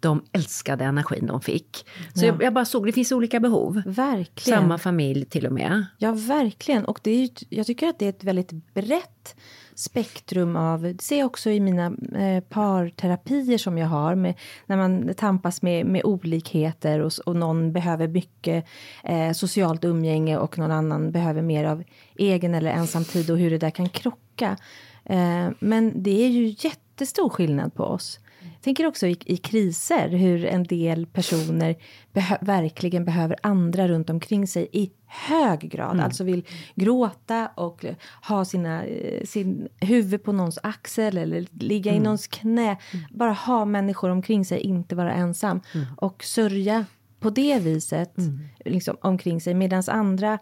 [0.00, 1.86] de älskade energin de fick.
[2.14, 2.26] Så ja.
[2.26, 3.82] jag, jag, bara såg, det finns olika behov.
[3.86, 4.58] Verkligen.
[4.58, 5.86] Samma familj till och med.
[5.98, 6.84] Ja, verkligen.
[6.84, 9.36] Och det är ju, jag tycker att det är ett väldigt brett
[9.78, 14.34] spektrum av, det ser jag också i mina eh, parterapier som jag har, med,
[14.66, 18.64] när man tampas med, med olikheter och, och någon behöver mycket
[19.04, 21.84] eh, socialt umgänge och någon annan behöver mer av
[22.16, 24.56] egen eller ensam tid och hur det där kan krocka.
[25.04, 28.20] Eh, men det är ju jättestor skillnad på oss.
[28.42, 31.76] Jag tänker också i, i kriser hur en del personer
[32.12, 35.92] behö verkligen behöver andra runt omkring sig i hög grad.
[35.92, 36.04] Mm.
[36.04, 37.84] Alltså vill gråta och
[38.22, 42.02] ha sina, eh, sin huvud på någons axel eller ligga mm.
[42.02, 42.76] i någons knä.
[42.92, 43.04] Mm.
[43.10, 45.60] Bara ha människor omkring sig, inte vara ensam.
[45.74, 45.86] Mm.
[45.96, 46.84] Och sörja
[47.20, 48.48] på det viset mm.
[48.64, 49.54] liksom, omkring sig.
[49.54, 50.38] Medan andra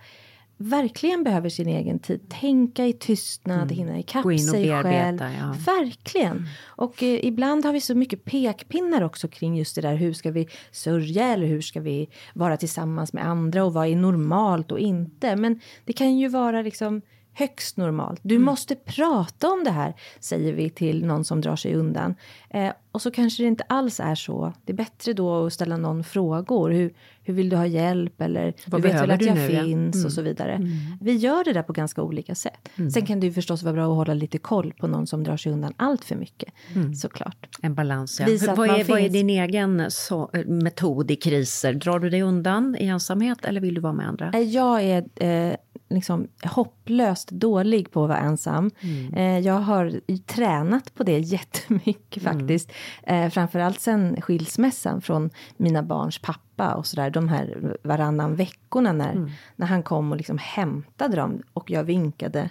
[0.57, 2.29] verkligen behöver sin egen tid.
[2.29, 3.77] Tänka i tystnad, mm.
[3.77, 5.21] hinna ikapp sig själv.
[5.21, 5.57] Ja.
[5.67, 6.49] Verkligen.
[6.65, 9.95] Och eh, ibland har vi så mycket pekpinnar också kring just det där.
[9.95, 13.97] Hur ska vi sörja eller hur ska vi vara tillsammans med andra och vad är
[13.97, 15.37] normalt och inte.
[15.37, 18.21] Men det kan ju vara liksom högst normalt.
[18.23, 18.45] Du mm.
[18.45, 22.15] måste prata om det här, säger vi till någon som drar sig undan.
[22.51, 24.53] Eh, och så kanske det inte alls är så.
[24.65, 26.71] Det är bättre då att ställa någon frågor.
[26.71, 28.21] Hur, hur vill du ha hjälp?
[28.21, 29.95] Eller Vad du vet väl att jag nu, finns?
[29.95, 30.07] Mm.
[30.07, 30.53] Och så vidare.
[30.53, 30.69] Mm.
[31.01, 32.69] Vi gör det där på ganska olika sätt.
[32.77, 32.91] Mm.
[32.91, 35.37] Sen kan det ju förstås vara bra att hålla lite koll på någon som drar
[35.37, 36.53] sig undan allt för mycket.
[36.75, 36.95] Mm.
[36.95, 37.49] Såklart.
[37.63, 38.55] En balans, ja.
[38.57, 41.73] Vad är, vad är, din egen så, metod i kriser?
[41.73, 44.31] Drar du dig undan i ensamhet eller vill du vara med andra?
[44.35, 45.57] Eh, jag är eh,
[45.89, 48.71] liksom hopplöst dålig på att vara ensam.
[48.81, 49.15] Mm.
[49.15, 52.39] Eh, jag har tränat på det jättemycket mm.
[52.39, 52.73] faktiskt.
[53.03, 57.11] Eh, framförallt sen skilsmässan från mina barns pappa och sådär.
[57.11, 59.31] De här varannan veckorna när, mm.
[59.57, 62.51] när han kom och liksom hämtade dem och jag vinkade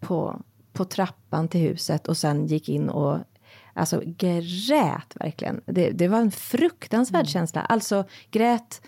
[0.00, 0.40] på,
[0.72, 3.18] på trappan till huset och sen gick in och
[3.74, 5.60] Alltså grät verkligen.
[5.66, 7.26] Det, det var en fruktansvärd mm.
[7.26, 7.60] känsla.
[7.60, 8.82] Alltså grät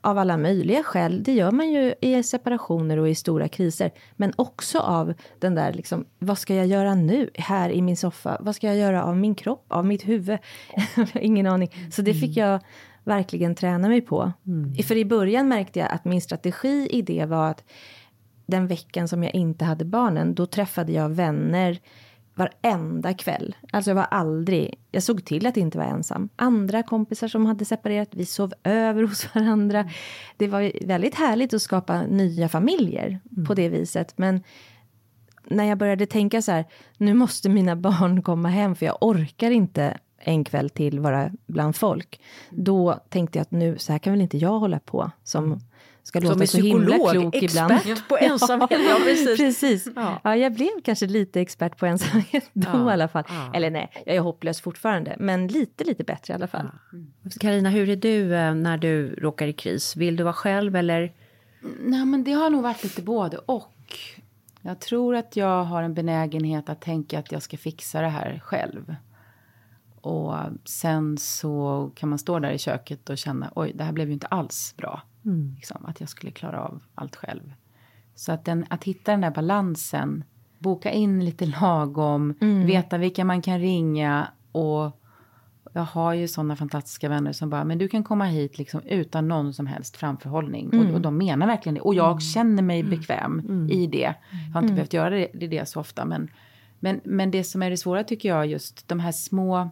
[0.00, 1.22] av alla möjliga skäl.
[1.22, 3.90] Det gör man ju i separationer och i stora kriser.
[4.16, 8.36] Men också av den där liksom, vad ska jag göra nu här i min soffa?
[8.40, 10.38] Vad ska jag göra av min kropp, av mitt huvud?
[11.14, 11.70] Ingen aning.
[11.90, 12.60] Så det fick jag
[13.04, 14.32] verkligen träna mig på.
[14.46, 14.74] Mm.
[14.74, 17.64] För i början märkte jag att min strategi i det var att
[18.46, 21.78] den veckan som jag inte hade barnen, då träffade jag vänner
[22.38, 23.56] varenda kväll.
[23.72, 26.28] Alltså jag var aldrig, jag såg till att inte vara ensam.
[26.36, 29.90] Andra kompisar som hade separerat, vi sov över hos varandra.
[30.36, 33.46] Det var väldigt härligt att skapa nya familjer mm.
[33.46, 34.18] på det viset.
[34.18, 34.42] Men
[35.44, 36.64] när jag började tänka så här,
[36.96, 41.76] nu måste mina barn komma hem för jag orkar inte en kväll till vara bland
[41.76, 42.20] folk.
[42.50, 45.60] Då tänkte jag att nu, så här kan väl inte jag hålla på som mm
[46.08, 47.72] ska låta så himla klok ibland.
[47.72, 48.80] expert på ensamhet.
[48.88, 49.38] ja, precis.
[49.38, 49.88] precis.
[49.96, 50.20] Ja.
[50.24, 50.36] ja.
[50.36, 52.90] jag blev kanske lite expert på ensamhet då ja.
[52.90, 53.24] i alla fall.
[53.28, 53.50] Ja.
[53.54, 56.70] Eller nej, jag är hopplös fortfarande, men lite, lite bättre i alla fall.
[57.40, 59.96] Karina, hur är du eh, när du råkar i kris?
[59.96, 61.12] Vill du vara själv eller?
[61.80, 63.74] Nej, men det har nog varit lite både och.
[64.62, 68.40] Jag tror att jag har en benägenhet att tänka att jag ska fixa det här
[68.44, 68.94] själv.
[70.00, 70.34] Och
[70.64, 74.12] sen så kan man stå där i köket och känna oj, det här blev ju
[74.12, 75.02] inte alls bra.
[75.24, 75.54] Mm.
[75.56, 77.52] Liksom, att jag skulle klara av allt själv.
[78.14, 80.24] Så att, den, att hitta den där balansen,
[80.58, 82.66] boka in lite lagom, mm.
[82.66, 84.98] veta vilka man kan ringa och
[85.72, 89.28] jag har ju sådana fantastiska vänner som bara, men du kan komma hit liksom utan
[89.28, 90.70] någon som helst framförhållning.
[90.72, 90.86] Mm.
[90.86, 91.80] Och, och, de menar verkligen det.
[91.80, 92.20] Och jag mm.
[92.20, 92.90] känner mig mm.
[92.90, 93.70] bekväm mm.
[93.70, 94.14] i det.
[94.46, 96.04] Jag har inte behövt göra det, det, det så ofta.
[96.04, 96.30] Men,
[96.80, 99.70] men, men det som är det svåra tycker jag, just de här små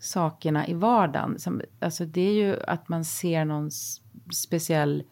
[0.00, 1.38] sakerna i vardagen.
[1.38, 3.70] Som, alltså det är ju att man ser någon
[4.32, 5.02] speciell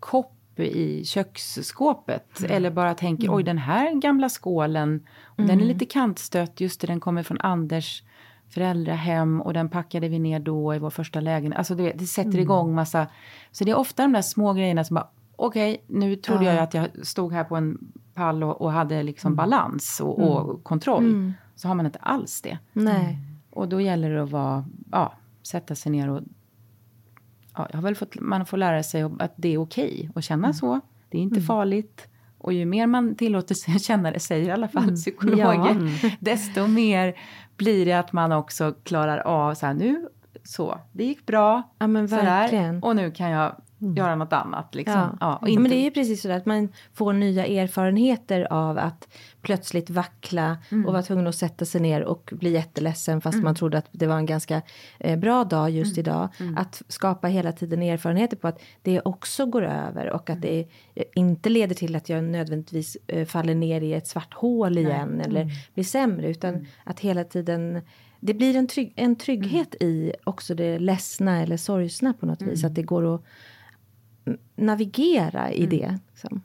[0.00, 2.40] kopp i köksskåpet.
[2.40, 2.52] Mm.
[2.52, 5.48] Eller bara tänker, oj den här gamla skålen, mm.
[5.48, 8.02] den är lite kantstött, just det, den kommer från Anders
[8.48, 11.58] föräldrahem och den packade vi ner då i vår första lägenhet.
[11.58, 12.40] Alltså det, det sätter mm.
[12.40, 13.06] igång massa...
[13.50, 16.52] Så det är ofta de där små grejerna som bara, okej, okay, nu trodde ja.
[16.52, 17.78] jag att jag stod här på en
[18.14, 19.36] pall och, och hade liksom mm.
[19.36, 20.62] balans och, och mm.
[20.62, 21.04] kontroll.
[21.04, 21.34] Mm.
[21.54, 22.58] Så har man inte alls det.
[22.72, 23.18] Nej.
[23.56, 26.22] Och då gäller det att vara, ja, sätta sig ner och...
[27.54, 30.24] Ja, jag har väl fått, man får lära sig att det är okej okay att
[30.24, 30.54] känna mm.
[30.54, 30.80] så.
[31.08, 31.46] Det är inte mm.
[31.46, 32.08] farligt.
[32.38, 34.94] Och ju mer man tillåter sig att känna det, säger i alla fall mm.
[34.94, 36.10] psykologer, ja.
[36.20, 37.14] Desto mer
[37.56, 40.08] blir det att man också klarar av så här nu,
[40.44, 42.74] så, det gick bra, ja, men verkligen.
[42.74, 43.56] Här, och nu kan jag
[43.86, 43.96] Mm.
[43.96, 44.74] göra något annat.
[44.74, 45.16] Liksom.
[45.20, 45.38] Ja.
[45.42, 45.62] ja inte...
[45.62, 49.08] Men det är ju precis så att man får nya erfarenheter av att
[49.42, 50.86] plötsligt vackla mm.
[50.86, 53.44] och vara tvungen att sätta sig ner och bli jätteledsen fast mm.
[53.44, 54.62] man trodde att det var en ganska
[54.98, 56.00] eh, bra dag just mm.
[56.00, 56.28] idag.
[56.40, 56.56] Mm.
[56.56, 61.04] Att skapa hela tiden erfarenheter på att det också går över och att det eh,
[61.14, 65.26] inte leder till att jag nödvändigtvis eh, faller ner i ett svart hål igen Nej.
[65.26, 67.82] eller blir sämre utan att hela tiden
[68.20, 72.64] det blir en, trygg, en trygghet i också det ledsna eller sorgsna på något vis.
[72.64, 73.24] Att det går att
[74.56, 75.70] navigera i mm.
[75.70, 75.98] det.
[76.10, 76.42] Liksom.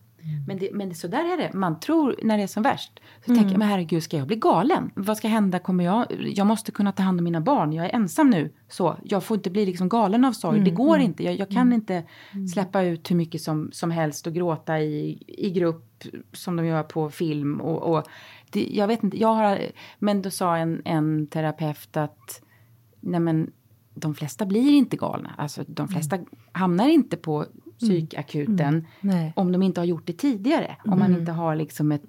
[0.47, 1.53] Men, det, men så där är det.
[1.53, 2.99] Man tror när det är som värst.
[3.25, 3.37] Så mm.
[3.37, 4.91] tänker jag, men herregud, ska jag bli galen?
[4.95, 5.59] Vad ska hända?
[5.59, 7.73] Kommer jag, jag måste kunna ta hand om mina barn.
[7.73, 8.53] Jag är ensam nu.
[8.69, 10.57] Så jag får inte bli liksom galen av sorg.
[10.57, 10.69] Mm.
[10.69, 11.05] Det går mm.
[11.05, 11.23] inte.
[11.23, 11.73] Jag, jag kan mm.
[11.73, 12.47] inte mm.
[12.47, 16.83] släppa ut hur mycket som, som helst och gråta i, i grupp som de gör
[16.83, 17.61] på film.
[17.61, 18.07] Och, och
[18.49, 19.59] det, jag vet inte, jag har,
[19.99, 22.41] men då sa en, en terapeut att
[22.99, 23.51] nej men,
[23.93, 25.35] de flesta blir inte galna.
[25.37, 26.27] Alltså de flesta mm.
[26.51, 27.45] hamnar inte på
[27.81, 29.31] psykakuten mm.
[29.35, 30.75] om de inte har gjort det tidigare.
[30.85, 32.07] Om man inte har liksom ett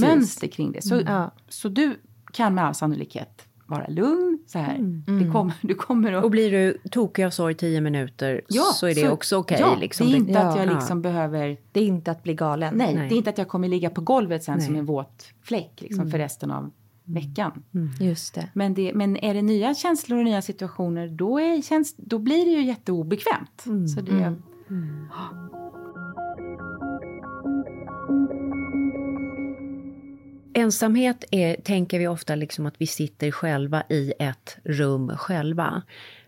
[0.00, 0.82] mönster kring det.
[0.82, 1.30] Så, ja.
[1.48, 1.96] så du
[2.32, 4.38] kan med all sannolikhet vara lugn.
[4.46, 4.74] Så här.
[4.74, 5.04] Mm.
[5.06, 6.24] Det kommer, du kommer att...
[6.24, 9.54] Och blir du tokig av sorg tio minuter ja, så är det så, också okej.
[9.54, 10.06] Okay, ja, liksom.
[10.06, 11.56] det är inte att jag liksom behöver...
[11.72, 12.74] Det är inte att bli galen.
[12.76, 14.66] Nej, Nej, det är inte att jag kommer ligga på golvet sen Nej.
[14.66, 16.10] som en våt fläck liksom, mm.
[16.10, 16.70] för resten av
[17.04, 17.62] veckan.
[17.74, 17.90] Mm.
[18.00, 18.48] Just det.
[18.52, 18.94] Men, det.
[18.94, 22.62] men är det nya känslor och nya situationer då, är, känns, då blir det ju
[22.62, 23.66] jätteobekvämt.
[23.66, 23.88] Mm.
[23.88, 24.34] Så det,
[24.72, 25.08] mm.
[30.54, 35.82] Ensamhet är, tänker vi ofta liksom att vi sitter själva i ett rum själva.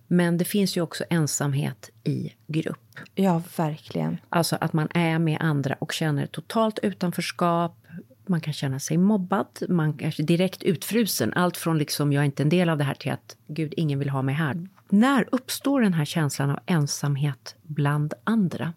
[0.07, 2.99] Men det finns ju också ensamhet i grupp.
[3.15, 4.17] Ja, verkligen.
[4.29, 7.77] Alltså att man är med andra och känner totalt utanförskap.
[8.27, 11.33] Man kan känna sig mobbad, man kanske direkt utfrusen.
[11.33, 13.99] Allt från liksom jag är inte en del av det här till att gud, ingen
[13.99, 14.69] vill ha mig här.
[14.89, 18.73] När uppstår den här känslan av ensamhet bland andra?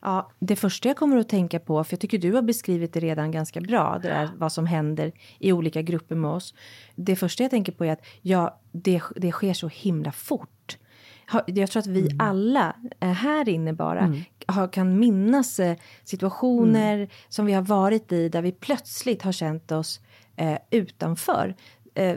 [0.00, 3.00] Ja, det första jag kommer att tänka på, för jag tycker du har beskrivit det
[3.00, 6.54] redan ganska bra, det där vad som händer i olika grupper med oss.
[6.94, 10.51] Det första jag tänker på är att ja, det, det sker så himla fort.
[11.46, 12.16] Jag tror att vi mm.
[12.18, 14.68] alla här inne bara mm.
[14.68, 17.08] kan minnas eh, situationer mm.
[17.28, 20.00] som vi har varit i där vi plötsligt har känt oss
[20.36, 21.54] eh, utanför
[21.94, 22.16] eh,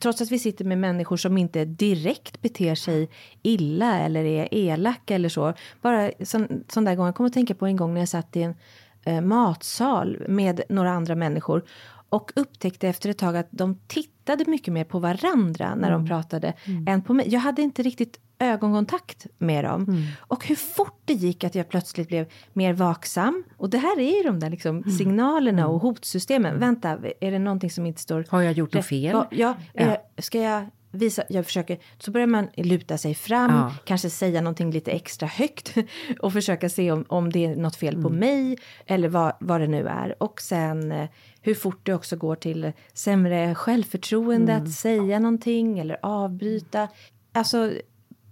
[0.00, 3.10] trots att vi sitter med människor som inte direkt beter sig
[3.42, 5.52] illa eller är elaka eller så.
[5.82, 8.36] Bara sån, sån där gång, jag kommer att tänka på en gång när jag satt
[8.36, 8.54] i en
[9.04, 11.64] eh, matsal med några andra människor
[12.08, 16.00] och upptäckte efter ett tag att de tittade mycket mer på varandra när mm.
[16.00, 16.88] de pratade mm.
[16.88, 17.26] än på mig.
[17.28, 19.82] Jag hade inte riktigt ögonkontakt med dem.
[19.82, 20.02] Mm.
[20.18, 23.44] Och hur fort det gick att jag plötsligt blev mer vaksam.
[23.56, 24.90] Och det här är ju de där liksom mm.
[24.90, 25.74] signalerna mm.
[25.74, 26.58] och hotsystemen.
[26.58, 28.26] Vänta, är det någonting som inte står...
[28.28, 29.24] Har jag gjort något fel?
[29.30, 29.96] Ja, ja.
[30.18, 33.74] ska jag visa, jag försöker, så börjar man luta sig fram, ja.
[33.84, 35.74] kanske säga någonting lite extra högt
[36.20, 38.02] och försöka se om, om det är något fel mm.
[38.02, 40.22] på mig eller vad, vad det nu är.
[40.22, 41.08] Och sen eh,
[41.40, 44.64] hur fort det också går till sämre självförtroende mm.
[44.64, 46.88] att säga någonting eller avbryta.
[47.32, 47.72] Alltså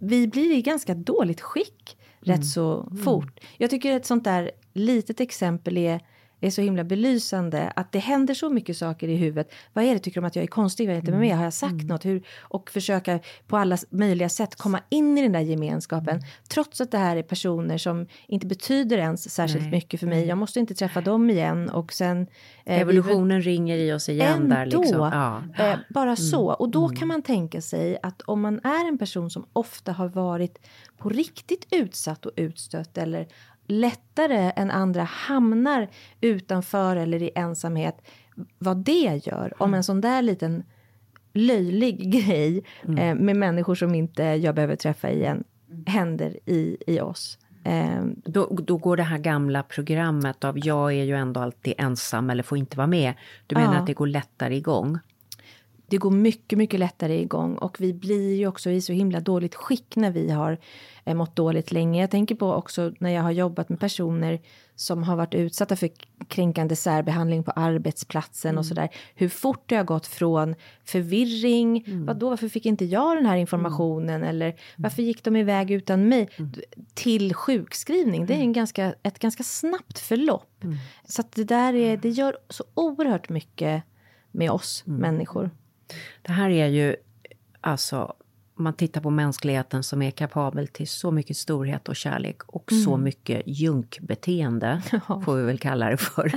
[0.05, 2.37] vi blir i ganska dåligt skick mm.
[2.37, 3.05] rätt så mm.
[3.05, 3.41] fort.
[3.57, 6.01] Jag tycker ett sånt där litet exempel är
[6.47, 9.53] är så himla belysande att det händer så mycket saker i huvudet.
[9.73, 10.87] Vad är det, tycker de att jag är konstig?
[10.87, 11.27] Vad är inte med?
[11.27, 11.37] Mm.
[11.37, 11.87] Har jag sagt mm.
[11.87, 12.05] något?
[12.05, 12.23] Hur?
[12.41, 16.17] Och försöka på alla möjliga sätt komma in i den där gemenskapen.
[16.17, 16.27] Mm.
[16.49, 19.71] Trots att det här är personer som inte betyder ens särskilt Nej.
[19.71, 20.27] mycket för mig.
[20.27, 22.27] Jag måste inte träffa dem igen och sen...
[22.65, 24.99] Eh, Evolutionen vi, ringer i oss igen ändå, där liksom.
[24.99, 25.43] Ja.
[25.65, 26.17] Eh, bara mm.
[26.17, 26.53] så.
[26.53, 30.09] Och då kan man tänka sig att om man är en person som ofta har
[30.09, 30.59] varit
[30.99, 33.29] på riktigt utsatt och utstött eller
[33.67, 35.89] lättare än andra hamnar
[36.21, 38.03] utanför eller i ensamhet.
[38.59, 39.75] Vad det gör, om mm.
[39.75, 40.65] en sån där liten
[41.33, 42.99] löjlig grej mm.
[42.99, 45.45] eh, med människor som inte jag behöver träffa igen
[45.87, 47.39] händer i, i oss.
[47.65, 52.31] Eh, då, då går det här gamla programmet av jag är ju ändå alltid ensam
[52.31, 53.15] eller får inte vara med.
[53.47, 53.81] Du menar ja.
[53.81, 54.99] att det går lättare igång?
[55.87, 59.55] Det går mycket, mycket lättare igång och vi blir ju också i så himla dåligt
[59.55, 60.59] skick när vi har
[61.05, 62.01] eh, mått dåligt länge.
[62.01, 64.41] Jag tänker på också när jag har jobbat med personer
[64.77, 65.91] som har varit utsatta för
[66.29, 68.59] kränkande särbehandling på arbetsplatsen mm.
[68.59, 68.89] och sådär.
[69.15, 72.07] Hur fort det har gått från förvirring, mm.
[72.07, 74.29] vadå, varför fick inte jag den här informationen mm.
[74.29, 76.53] eller varför gick de iväg utan mig mm.
[76.95, 78.27] till sjukskrivning.
[78.27, 78.53] Det är en mm.
[78.53, 80.65] ganska, ett ganska snabbt förlopp.
[80.65, 80.77] Mm.
[81.05, 83.83] Så att det där är, det gör så oerhört mycket
[84.31, 85.51] med oss människor.
[86.23, 86.97] Det här är ju,
[87.61, 88.15] alltså,
[88.55, 92.85] man tittar på mänskligheten som är kapabel till så mycket storhet och kärlek och mm.
[92.85, 95.23] så mycket junkbeteende, ja.
[95.25, 96.33] får vi väl kalla det för.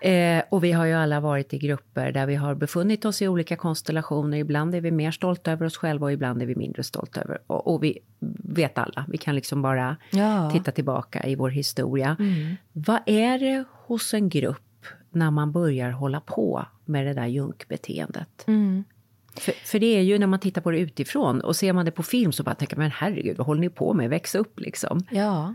[0.00, 3.28] eh, och vi har ju alla varit i grupper där vi har befunnit oss i
[3.28, 4.38] olika konstellationer.
[4.38, 7.38] Ibland är vi mer stolta över oss själva och ibland är vi mindre stolta över.
[7.46, 7.98] Och, och vi
[8.42, 10.50] vet alla, vi kan liksom bara ja.
[10.50, 12.16] titta tillbaka i vår historia.
[12.18, 12.56] Mm.
[12.72, 14.65] Vad är det hos en grupp
[15.16, 18.44] när man börjar hålla på med det där junkbeteendet.
[18.46, 18.84] Mm.
[19.34, 21.90] För, för, det är ju när man tittar på det utifrån och ser man det
[21.90, 24.10] på film så bara tänker man herregud, vad håller ni på med?
[24.10, 25.06] Väx upp liksom.
[25.10, 25.54] Ja.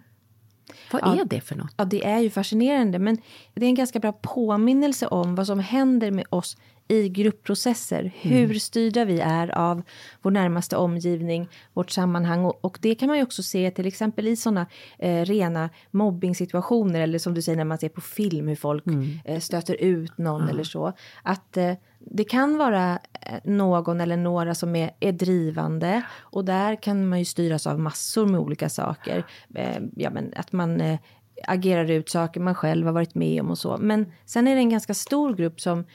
[0.92, 1.74] Vad ja, är det för något?
[1.78, 3.18] Ja, det är ju fascinerande, men
[3.54, 6.58] det är en ganska bra påminnelse om vad som händer med oss
[6.92, 8.12] i gruppprocesser.
[8.16, 8.60] Hur mm.
[8.60, 9.82] styrda vi är av
[10.22, 12.46] vår närmaste omgivning, vårt sammanhang.
[12.46, 14.66] Och, och det kan man ju också se till exempel i såna
[15.00, 19.20] eh, rena mobbingsituationer eller som du säger när man ser på film hur folk mm.
[19.26, 20.54] eh, stöter ut någon mm.
[20.54, 20.94] eller så.
[21.24, 26.82] Att eh, det kan vara eh, någon eller några som är, är drivande och där
[26.82, 29.26] kan man ju styras av massor med olika saker.
[29.56, 31.00] Eh, ja, men att man eh,
[31.48, 33.78] agerar ut saker man själv har varit med om och så.
[33.78, 35.86] Men sen är det en ganska stor grupp som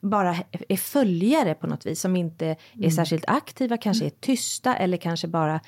[0.00, 0.36] bara
[0.68, 2.90] är följare på något vis, som inte är mm.
[2.90, 5.60] särskilt aktiva, kanske är tysta eller kanske bara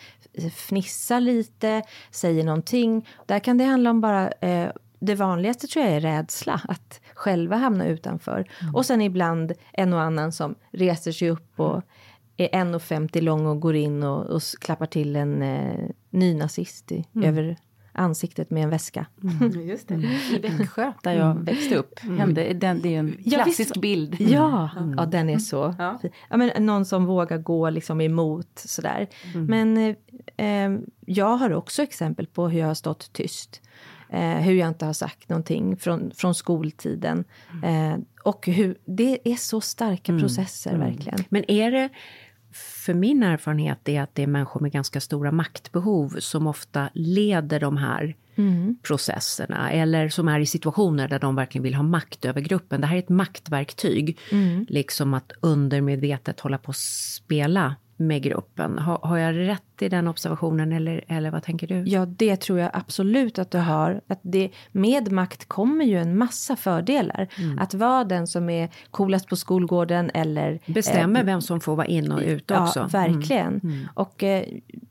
[0.51, 3.09] fnissar lite, säger någonting.
[3.27, 4.71] Där kan det handla om bara eh,
[5.01, 8.49] det vanligaste tror jag är rädsla, att själva hamna utanför.
[8.63, 8.75] Mm.
[8.75, 11.83] Och sen ibland en och annan som reser sig upp och
[12.37, 17.29] är 1,50 lång och går in och, och klappar till en eh, nynazist i, mm.
[17.29, 17.57] över
[18.01, 19.07] ansiktet med en väska.
[19.23, 19.61] Mm.
[19.69, 19.95] Just det.
[19.95, 21.45] I Växjö, där jag mm.
[21.45, 22.19] växte upp, mm.
[22.19, 24.17] hände, den, det är en klassisk ja, bild.
[24.21, 24.95] Ja, mm.
[24.99, 25.99] ja, den är så ja.
[26.31, 26.37] ja.
[26.37, 29.09] men Någon som vågar gå liksom emot sådär.
[29.35, 29.47] Mm.
[29.47, 29.97] Men
[30.37, 33.63] eh, eh, jag har också exempel på hur jag har stått tyst.
[34.13, 37.25] Eh, hur jag inte har sagt någonting från, från skoltiden.
[37.53, 37.93] Mm.
[37.93, 41.19] Eh, och hur, det är så starka processer verkligen.
[41.29, 41.89] Men är det
[42.53, 47.61] för min erfarenhet är att det är människor med ganska stora maktbehov som ofta leder
[47.61, 48.77] de här mm.
[48.83, 52.81] processerna eller som är i situationer där de verkligen vill ha makt över gruppen.
[52.81, 54.67] Det här är ett maktverktyg, mm.
[54.69, 58.79] liksom att undermedvetet hålla på att spela med gruppen.
[58.79, 61.83] Har, har jag rätt i den observationen eller, eller vad tänker du?
[61.87, 64.01] Ja, det tror jag absolut att du har.
[64.07, 67.29] Att det, med makt kommer ju en massa fördelar.
[67.39, 67.59] Mm.
[67.59, 70.59] Att vara den som är coolast på skolgården eller...
[70.67, 72.81] Bestämmer eh, vem som får vara in och ut också.
[72.81, 73.47] Ja, verkligen.
[73.47, 73.75] Mm.
[73.75, 73.89] Mm.
[73.95, 74.45] Och eh,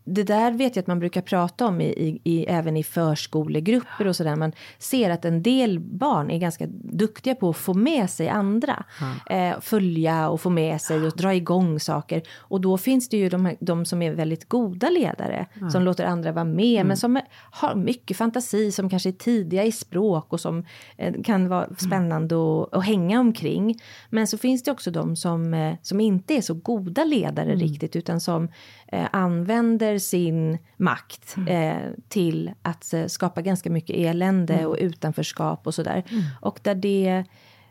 [0.03, 4.07] det där vet jag att man brukar prata om i, i, i även i förskolegrupper
[4.07, 4.35] och sådär.
[4.35, 8.83] Man ser att en del barn är ganska duktiga på att få med sig andra.
[9.29, 12.21] Eh, följa och få med sig och dra igång saker.
[12.37, 15.69] Och då finns det ju de, de som är väldigt goda goda ledare mm.
[15.69, 16.87] som låter andra vara med mm.
[16.87, 17.19] men som
[17.51, 20.65] har mycket fantasi, som kanske är tidiga i språk och som
[20.97, 21.75] eh, kan vara mm.
[21.75, 23.79] spännande att, att hänga omkring.
[24.09, 27.59] Men så finns det också de som, eh, som inte är så goda ledare mm.
[27.59, 28.49] riktigt utan som
[28.87, 31.47] eh, använder sin makt mm.
[31.47, 34.67] eh, till att eh, skapa ganska mycket elände mm.
[34.67, 36.03] och utanförskap och sådär.
[36.41, 37.23] Och där det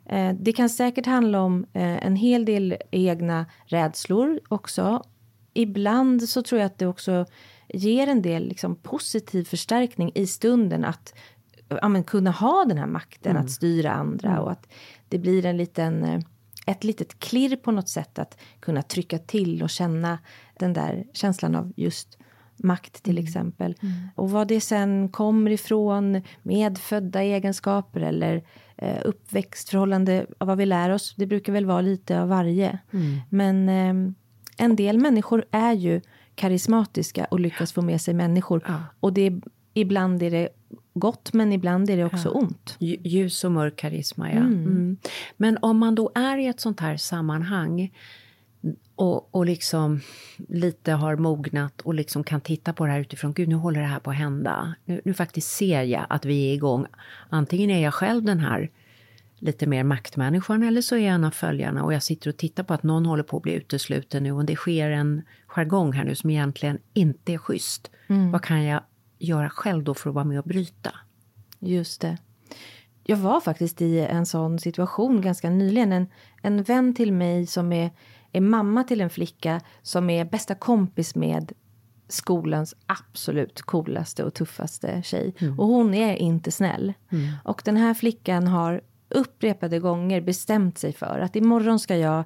[0.07, 5.03] eh, det kan säkert handla om en hel del egna rädslor också
[5.53, 7.27] ibland så tror jag att det också
[7.69, 11.15] ger en del liksom, positiv förstärkning i stunden att
[11.69, 13.45] ja, men, kunna ha den här makten mm.
[13.45, 14.43] att styra andra mm.
[14.43, 14.69] och att
[15.09, 16.21] det blir en liten, eh,
[16.67, 20.19] ett litet klirr på något sätt att kunna trycka till och känna
[20.59, 22.19] den där känslan av just
[22.57, 23.25] makt till mm.
[23.25, 23.75] exempel.
[23.83, 23.95] Mm.
[24.15, 28.45] Och vad det sen kommer ifrån, medfödda egenskaper eller
[28.77, 32.79] eh, uppväxtförhållande, vad vi lär oss, det brukar väl vara lite av varje.
[32.93, 33.21] Mm.
[33.29, 34.13] Men eh,
[34.59, 36.01] en del människor är ju
[36.35, 38.65] karismatiska och lyckas få med sig människor.
[38.67, 38.83] Ja.
[39.01, 39.41] Och det är,
[39.75, 40.49] ibland är det
[40.95, 42.41] gott, men ibland är det också ja.
[42.41, 42.77] ont.
[42.79, 44.37] Ljus och mörk karisma, ja.
[44.37, 44.67] Mm.
[44.67, 44.97] Mm.
[45.37, 47.91] Men om man då är i ett sånt här sammanhang
[48.95, 50.01] och, och liksom
[50.49, 53.87] lite har mognat och liksom kan titta på det här utifrån, gud nu håller det
[53.87, 54.75] här på att hända.
[54.85, 56.87] Nu, nu faktiskt ser jag att vi är igång.
[57.29, 58.71] Antingen är jag själv den här
[59.39, 62.63] lite mer maktmänniskan eller så är jag en av följarna och jag sitter och tittar
[62.63, 66.05] på att någon håller på att bli utesluten nu och det sker en jargong här
[66.05, 67.91] nu som egentligen inte är schysst.
[68.07, 68.31] Mm.
[68.31, 68.83] Vad kan jag
[69.19, 70.91] göra själv då för att vara med och bryta?
[71.59, 72.19] Just det.
[73.05, 75.93] Jag var faktiskt i en sån situation ganska nyligen.
[75.93, 76.07] En,
[76.43, 77.91] en vän till mig som är,
[78.33, 81.53] är mamma till en flicka som är bästa kompis med
[82.09, 85.35] skolans absolut coolaste och tuffaste tjej.
[85.39, 85.61] Mm.
[85.61, 86.93] Och hon är inte snäll.
[87.11, 87.29] Mm.
[87.45, 92.25] Och den här flickan har upprepade gånger bestämt sig för att imorgon ska jag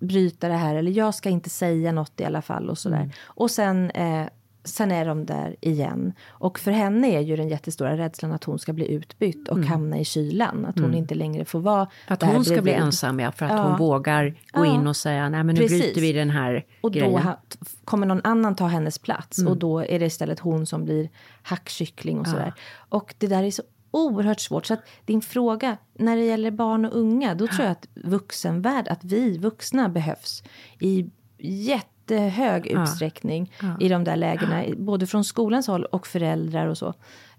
[0.00, 2.96] bryta det här eller jag ska inte säga något i alla fall och sådär.
[2.96, 3.10] Mm.
[3.24, 4.26] Och sen eh,
[4.64, 6.12] sen är de där igen.
[6.28, 9.68] Och för henne är ju den jättestora rädslan att hon ska bli utbytt och mm.
[9.68, 10.66] hamna i kylan.
[10.66, 10.98] Att hon mm.
[10.98, 12.62] inte längre får vara Att hon ska bredvid.
[12.62, 13.32] bli ensam, ja.
[13.32, 13.62] För att ja.
[13.62, 14.74] hon vågar gå ja.
[14.74, 15.80] in och säga, nej men nu Precis.
[15.80, 17.22] bryter vi den här och grejen.
[17.24, 17.36] Då
[17.84, 19.38] kommer någon annan ta hennes plats.
[19.38, 19.52] Mm.
[19.52, 21.08] Och då är det istället hon som blir
[21.42, 22.54] hackkyckling och sådär.
[22.88, 23.62] Och det där är så
[23.94, 24.66] oerhört svårt.
[24.66, 28.88] Så att din fråga, när det gäller barn och unga, då tror jag att vuxenvärld,
[28.88, 30.42] att vi vuxna behövs
[30.80, 33.76] i jättehög utsträckning ja.
[33.80, 34.64] i de där lägena.
[34.76, 36.88] Både från skolans håll och föräldrar och så.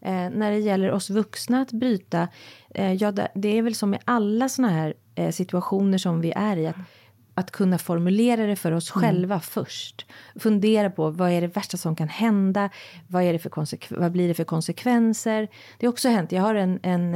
[0.01, 2.27] Eh, när det gäller oss vuxna att bryta,
[2.69, 6.57] eh, ja det är väl som i alla såna här eh, situationer som vi är
[6.57, 6.67] i.
[6.67, 6.75] att
[7.35, 9.01] att kunna formulera det för oss mm.
[9.01, 10.05] själva först.
[10.35, 12.69] Fundera på vad är det värsta som kan hända?
[13.07, 15.47] Vad, är det för vad blir det för konsekvenser?
[15.77, 16.31] Det har också hänt.
[16.31, 17.15] Jag har en, en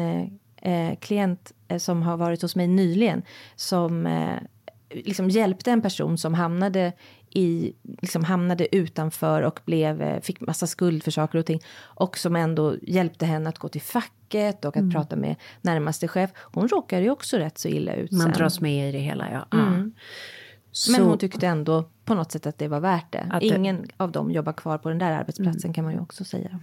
[0.61, 3.21] eh, klient eh, som har varit hos mig nyligen
[3.55, 4.37] som eh,
[4.89, 6.93] liksom hjälpte en person som hamnade
[7.31, 11.61] i, liksom hamnade utanför och blev, eh, fick massa skuld för saker och ting.
[11.79, 14.91] Och som ändå hjälpte henne att gå till facket och att mm.
[14.91, 16.29] prata med närmaste chef.
[16.35, 18.11] Hon råkade ju också rätt så illa ut.
[18.11, 18.31] Man sen.
[18.31, 19.57] dras med i det hela, ja.
[19.59, 19.93] Mm.
[20.87, 23.37] Men Så- hon tyckte ändå på något sätt att det var värt det.
[23.39, 26.59] Det- Ingen av dem jobbar kvar på den där arbetsplatsen kan man ju också säga.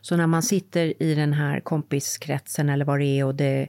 [0.00, 3.68] Så när man sitter i den här kompiskretsen eller vad det är och det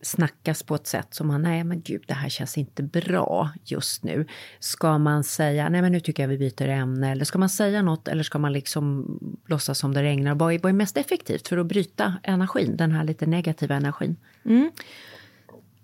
[0.00, 4.04] snackas på ett sätt som man, nej men gud det här känns inte bra just
[4.04, 4.26] nu.
[4.58, 7.82] Ska man säga, nej men nu tycker jag vi byter ämne eller ska man säga
[7.82, 9.06] något eller ska man liksom
[9.46, 10.34] låtsas som det regnar?
[10.34, 14.16] Vad är, vad är mest effektivt för att bryta energin, den här lite negativa energin?
[14.44, 14.70] Mm.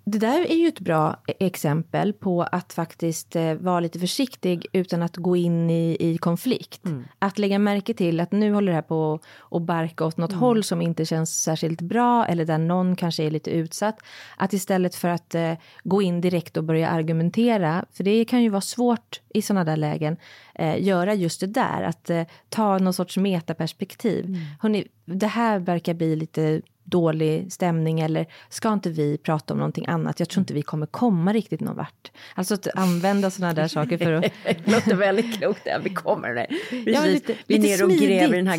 [0.04, 5.02] Det där är ju ett bra exempel på att faktiskt eh, vara lite försiktig utan
[5.02, 6.80] att gå in i, i konflikt.
[7.18, 10.64] Att lägga märke till att nu håller det här på att barka åt något håll
[10.64, 13.98] som inte känns särskilt bra eller där någon kanske är lite utsatt.
[14.36, 15.52] Att istället för att eh,
[15.84, 19.76] gå in direkt och börja argumentera, för det kan ju vara svårt i sådana där
[19.76, 20.16] lägen,
[20.54, 21.82] eh, göra just det där.
[21.82, 24.24] Att eh, ta någon sorts metaperspektiv.
[24.24, 24.40] Mm.
[24.60, 26.62] Hörrni, det här verkar bli lite
[26.92, 30.20] dålig stämning eller ska inte vi prata om någonting annat?
[30.20, 32.10] Jag tror inte vi kommer komma riktigt någon vart.
[32.34, 34.22] Alltså att använda sådana där saker för att...
[34.44, 36.46] Det låter väldigt klokt där, vi kommer.
[36.70, 36.94] Precis.
[36.94, 38.08] Ja, lite- vi är lite ner och smidigt.
[38.08, 38.56] gräver i den här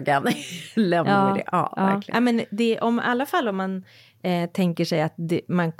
[0.00, 0.30] gamla.
[0.74, 1.44] Lämnar vi det.
[1.52, 2.16] Ja, verkligen.
[2.16, 3.84] Ja, men det, om, I alla fall om man
[4.22, 5.72] eh, tänker sig att det, man,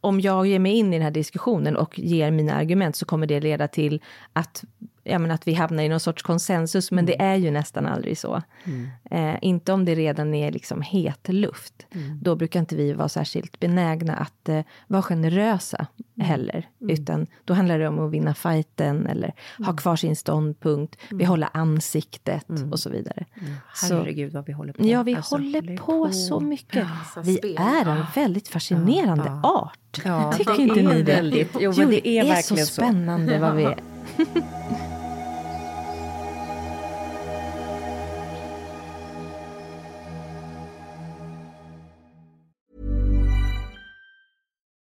[0.00, 3.26] om jag ger mig in i den här diskussionen och ger mina argument så kommer
[3.26, 4.02] det leda till
[4.32, 4.64] att,
[5.06, 8.18] ja, men att vi hamnar i någon sorts konsensus, men det är ju nästan aldrig
[8.18, 8.42] så.
[9.10, 11.86] Eh, inte om det redan är liksom het luft.
[12.22, 15.86] Då brukar inte vi vara särskilt benägna att eh, vara generösa
[16.20, 19.32] heller, utan då handlar det om att vinna fighten eller
[19.66, 23.24] ha kvar sin ståndpunkt, behålla ansiktet och så vidare.
[23.74, 24.86] Så- Herregud vad vi håller på.
[24.86, 26.86] Ja, vi Alltså, håller på, så mycket.
[27.24, 27.56] vi spel.
[27.60, 29.78] är en väldigt fascinerande art.
[30.04, 31.14] Ja, Tycker det inte är ni det?
[31.14, 32.82] väldigt- jo, men det är verkligen så så.
[32.82, 33.78] spännande vad vi är.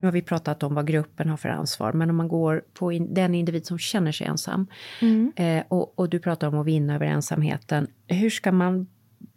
[0.00, 2.92] Nu har vi pratat om vad gruppen har för ansvar, men om man går på
[2.92, 4.66] in, den individ som känner sig ensam
[5.36, 7.86] eh, och, och du pratar om att vinna över ensamheten.
[8.06, 8.86] Hur ska man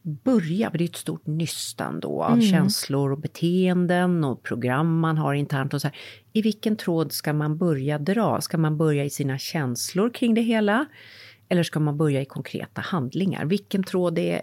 [0.01, 0.71] börja?
[0.71, 5.33] För det är ett stort nystan då av känslor och beteenden och program man har
[5.33, 5.97] internt och så här.
[6.33, 8.41] I vilken tråd ska man börja dra?
[8.41, 10.85] Ska man börja i sina känslor kring det hela?
[11.49, 13.45] Eller ska man börja i konkreta handlingar?
[13.45, 14.41] Vilken tråd är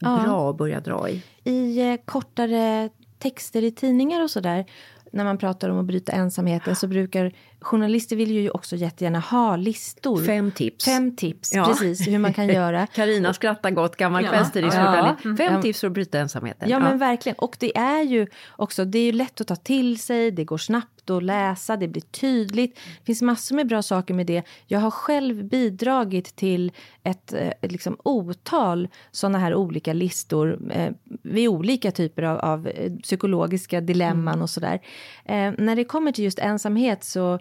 [0.00, 0.22] Ja.
[0.24, 1.22] bra att börja dra i?
[1.44, 2.88] I eh, kortare
[3.18, 4.64] texter i tidningar och sådär,
[5.12, 9.56] när man pratar om att bryta ensamheten så brukar journalister vill ju också jättegärna ha
[9.56, 10.22] listor.
[10.24, 10.84] Fem tips.
[10.84, 11.64] Fem tips, Ja.
[11.66, 12.86] precis, hur man kan göra.
[12.86, 14.30] Karina skrattar gott, gammal Ja.
[14.30, 15.24] kvällstidningsjournalist.
[15.24, 15.36] Ja.
[15.36, 15.62] Fem Ja.
[15.62, 16.68] tips för att bryta ensamheten.
[16.70, 17.36] Ja, men verkligen.
[17.38, 20.58] Och det är ju också, det är ju lätt att ta till sig, det går
[20.58, 22.74] snabbt att läsa, det blir tydligt.
[22.74, 24.42] Det finns massor med bra saker med det.
[24.66, 26.72] Jag har själv bidragit till
[27.04, 30.92] ett, eh, ett liksom otal sådana här olika listor eh,
[31.22, 32.68] vid olika typer av, av
[33.02, 34.80] psykologiska dilemman och sådär.
[35.24, 37.38] Eh, när det kommer till just ensamhet så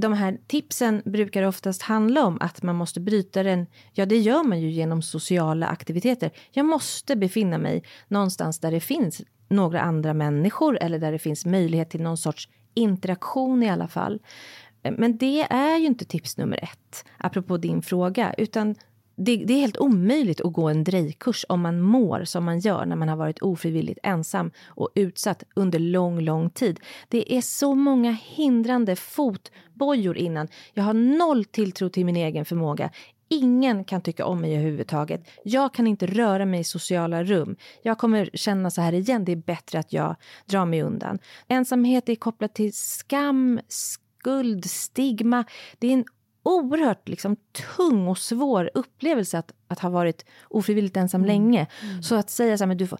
[0.00, 3.66] de här tipsen brukar oftast handla om att man måste bryta den.
[3.92, 6.30] Ja, det gör man ju genom sociala aktiviteter.
[6.50, 11.46] Jag måste befinna mig någonstans där det finns några andra människor eller där det finns
[11.46, 14.20] möjlighet till någon sorts interaktion i alla fall.
[14.82, 18.74] Men det är ju inte tips nummer ett, apropå din fråga, utan
[19.16, 22.86] det, det, är helt omöjligt att gå en drejkurs om man mår som man gör
[22.86, 26.80] när man har varit ofrivilligt ensam och utsatt under lång, lång tid.
[27.08, 30.48] Det är så många hindrande fotbojor innan.
[30.74, 32.90] Jag har noll tilltro till min egen förmåga.
[33.32, 35.28] Ingen kan tycka om mig överhuvudtaget.
[35.44, 37.56] Jag kan inte röra mig i sociala rum.
[37.82, 41.18] Jag kommer känna så här igen, det är bättre att jag drar mig undan.
[41.48, 45.44] Ensamhet är kopplat till skam, skuld, stigma.
[45.78, 46.04] Det är en
[46.42, 47.36] oerhört liksom,
[47.76, 51.26] tung och svår upplevelse att, att ha varit ofrivilligt ensam mm.
[51.26, 51.66] länge.
[51.82, 52.02] Mm.
[52.02, 52.98] Så att säga så här, men du får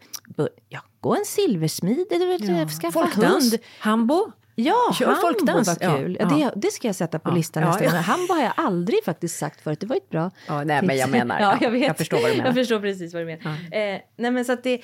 [0.68, 2.68] ja, gå en silversmid, eller ja.
[2.68, 3.59] skaffa hund.
[3.78, 4.32] Hambo.
[4.55, 5.68] Ja, Kör hambo folkdans.
[5.68, 6.16] var kul.
[6.20, 7.95] Ja, det, det, ska jag sätta på listan nästa gång.
[7.95, 9.80] Hambo har jag aldrig faktiskt sagt förut.
[9.80, 11.41] Det var ett bra ja, nej, men jag menar.
[11.41, 11.86] ja, jag, vet.
[11.86, 12.47] jag förstår vad du menar.
[12.47, 13.53] Jag förstår precis vad du menar.
[13.53, 14.80] Eh, nej, men så att det,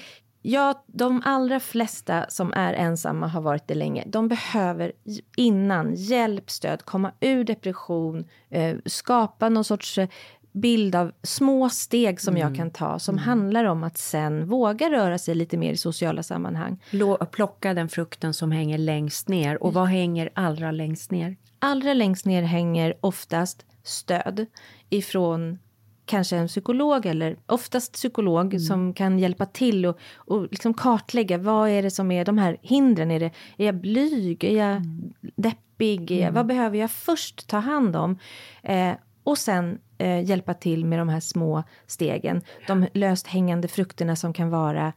[0.49, 4.05] Ja, de allra flesta som är ensamma har varit det länge.
[4.07, 4.93] De behöver
[5.37, 10.09] innan hjälp, stöd, komma ur depression, eh, skapa någon sorts eh,
[10.53, 12.49] bild av små steg som mm.
[12.49, 13.25] jag kan ta som mm.
[13.25, 16.83] handlar om att sen våga röra sig lite mer i sociala sammanhang.
[17.31, 19.63] Plocka den frukten som hänger längst ner.
[19.63, 21.37] Och vad hänger allra längst ner?
[21.59, 24.47] Allra längst ner hänger oftast stöd
[24.91, 25.59] ifrån
[26.07, 28.61] kanske en psykolog eller oftast psykolog mm.
[28.61, 32.57] som kan hjälpa till och, och liksom kartlägga vad är det som är de här
[32.63, 33.11] hindren.
[33.11, 34.45] Är, det, är jag blyg?
[34.45, 35.13] Är jag mm.
[35.37, 36.11] deppig?
[36.11, 36.35] Är jag, mm.
[36.35, 38.19] vad behöver jag först ta hand om?
[38.63, 38.93] Eh,
[39.25, 42.43] och sen eh, hjälpa till med de här små stegen.
[42.67, 44.93] De löst hängande frukterna som kan vara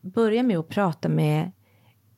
[0.00, 1.50] börja med att prata med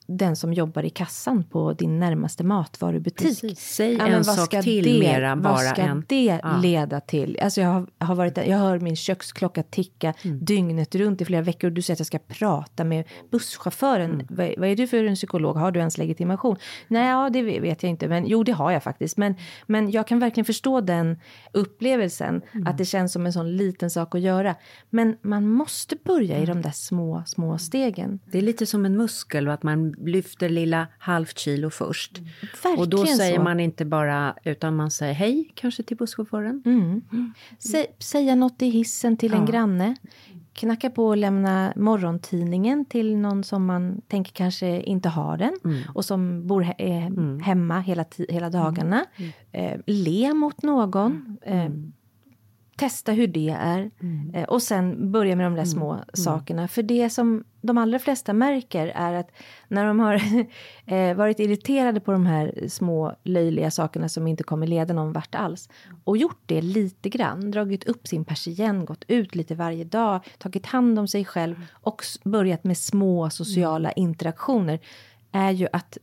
[0.07, 3.27] den som jobbar i kassan på din närmaste matvarubutik.
[3.27, 3.59] Precis.
[3.59, 6.03] Säg ja, en sak till det, mera bara Vad ska en.
[6.07, 6.57] det ja.
[6.61, 7.39] leda till?
[7.41, 10.45] Alltså jag, har, har varit, jag hör min köksklocka ticka mm.
[10.45, 14.11] dygnet runt i flera veckor och du säger att jag ska prata med busschauffören.
[14.11, 14.27] Mm.
[14.29, 15.55] Vad, vad, är du för en psykolog?
[15.55, 16.55] Har du ens legitimation?
[16.87, 18.07] Nej, ja, det vet jag inte.
[18.07, 19.17] Men jo, det har jag faktiskt.
[19.17, 19.35] Men,
[19.65, 21.19] men jag kan verkligen förstå den
[21.51, 22.41] upplevelsen.
[22.51, 22.67] Mm.
[22.67, 24.55] Att det känns som en sån liten sak att göra.
[24.89, 28.19] Men man måste börja i de där små, små stegen.
[28.31, 32.19] Det är lite som en muskel och att man lyfter lilla halvt kilo först.
[32.41, 33.43] Verkligen och då säger så.
[33.43, 36.63] man inte bara, utan man säger hej kanske till busschauffören.
[36.65, 37.01] Mm.
[37.11, 37.33] Mm.
[37.59, 39.37] Sä, säga något i hissen till ja.
[39.37, 39.95] en granne.
[40.53, 45.81] Knacka på och lämna morgontidningen till någon som man tänker kanske inte har den mm.
[45.95, 47.39] och som bor he eh, mm.
[47.39, 49.05] hemma hela, hela dagarna.
[49.15, 49.31] Mm.
[49.51, 51.37] Eh, le mot någon.
[51.41, 51.69] Eh,
[52.77, 54.35] testa hur det är mm.
[54.35, 55.71] eh, och sen börja med de där mm.
[55.71, 56.05] små mm.
[56.13, 56.67] sakerna.
[56.67, 59.31] För det som de allra flesta märker är att
[59.67, 60.21] när de har
[60.85, 65.35] eh, varit irriterade på de här små löjliga sakerna som inte kommer leda någon vart
[65.35, 65.69] alls
[66.03, 70.65] och gjort det lite grann, dragit upp sin persienn, gått ut lite varje dag, tagit
[70.65, 74.09] hand om sig själv och börjat med små sociala mm.
[74.09, 74.79] interaktioner
[75.31, 75.97] är ju att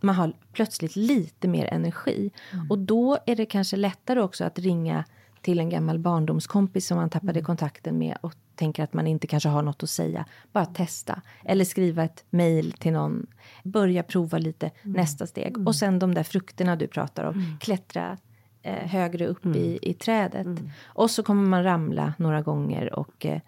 [0.00, 2.30] man har plötsligt lite mer energi.
[2.52, 2.70] Mm.
[2.70, 5.04] Och då är det kanske lättare också att ringa
[5.46, 7.44] till en gammal barndomskompis som man tappade mm.
[7.44, 10.24] kontakten med och tänker att man inte kanske har något att säga.
[10.52, 11.22] Bara testa.
[11.44, 13.26] Eller skriva ett mejl till någon.
[13.64, 14.96] Börja prova lite mm.
[14.96, 15.54] nästa steg.
[15.54, 15.66] Mm.
[15.66, 17.34] Och sen de där frukterna du pratar om.
[17.34, 17.58] Mm.
[17.58, 18.16] Klättra
[18.62, 19.78] eh, högre upp i, mm.
[19.82, 20.46] i trädet.
[20.46, 20.70] Mm.
[20.84, 23.40] Och så kommer man ramla några gånger och eh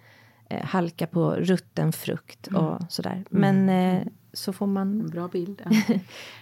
[0.63, 3.25] halka på rutten frukt och sådär.
[3.31, 4.03] Men eh,
[4.39, 5.01] så får man...
[5.01, 5.63] En bra bild.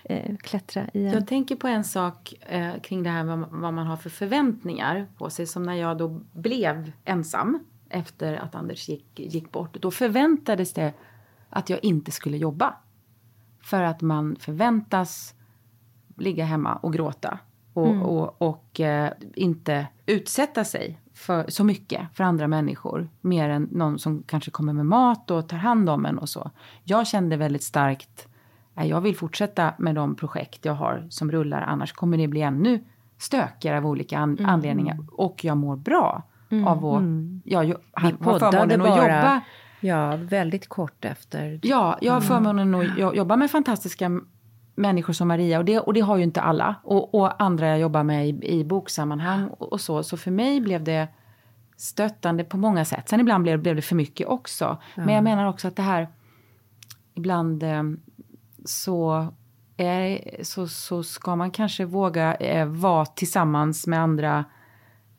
[0.09, 1.13] Eh, klättra igen.
[1.13, 5.07] Jag tänker på en sak eh, kring det här med vad man har för förväntningar
[5.19, 5.47] på sig.
[5.47, 9.77] Som när jag då blev ensam efter att Anders gick, gick bort.
[9.81, 10.93] Då förväntades det
[11.51, 12.75] att jag inte skulle jobba.
[13.61, 15.35] För att man förväntas
[16.17, 17.39] ligga hemma och gråta.
[17.73, 18.03] Och, mm.
[18.03, 23.09] och, och eh, inte utsätta sig för, så mycket för andra människor.
[23.21, 26.51] Mer än någon som kanske kommer med mat och tar hand om en och så.
[26.85, 28.29] Jag kände väldigt starkt
[28.75, 31.61] att jag vill fortsätta med de projekt jag har som rullar.
[31.61, 32.85] Annars kommer det bli ännu
[33.19, 34.51] stökigare av olika an mm.
[34.51, 34.99] anledningar.
[35.13, 36.67] Och jag mår bra mm.
[36.67, 37.01] av att...
[37.01, 37.43] Mm.
[37.45, 39.17] Jag, jag Vi poddade bara...
[39.17, 39.41] Jobba.
[39.81, 41.61] Ja, väldigt kort efter.
[41.63, 42.29] Ja, jag har mm.
[42.29, 44.21] förmånen att jobba med fantastiska
[44.77, 46.75] människor som Maria och det, och det har ju inte alla.
[46.83, 50.03] Och, och andra jag jobbar med i, i boksammanhang och, och, så.
[50.03, 51.09] Så för mig blev det
[51.77, 53.09] stöttande på många sätt.
[53.09, 54.65] Sen ibland blev, blev det för mycket också.
[54.95, 55.05] Ja.
[55.05, 56.09] Men jag menar också att det här
[57.15, 57.83] ibland eh,
[58.65, 59.27] så,
[59.77, 64.45] är, så, så ska man kanske våga eh, vara tillsammans med andra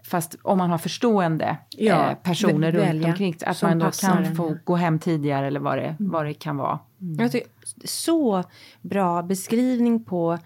[0.08, 3.36] Fast om man har förstående ja, eh, personer runt omkring.
[3.45, 6.12] Att man då kan få gå hem tidigare eller vad det, mm.
[6.12, 6.80] vad det kan vara.
[7.01, 7.16] Mm.
[7.20, 7.49] Jag tycker,
[7.84, 8.43] så
[8.82, 10.38] bra beskrivning på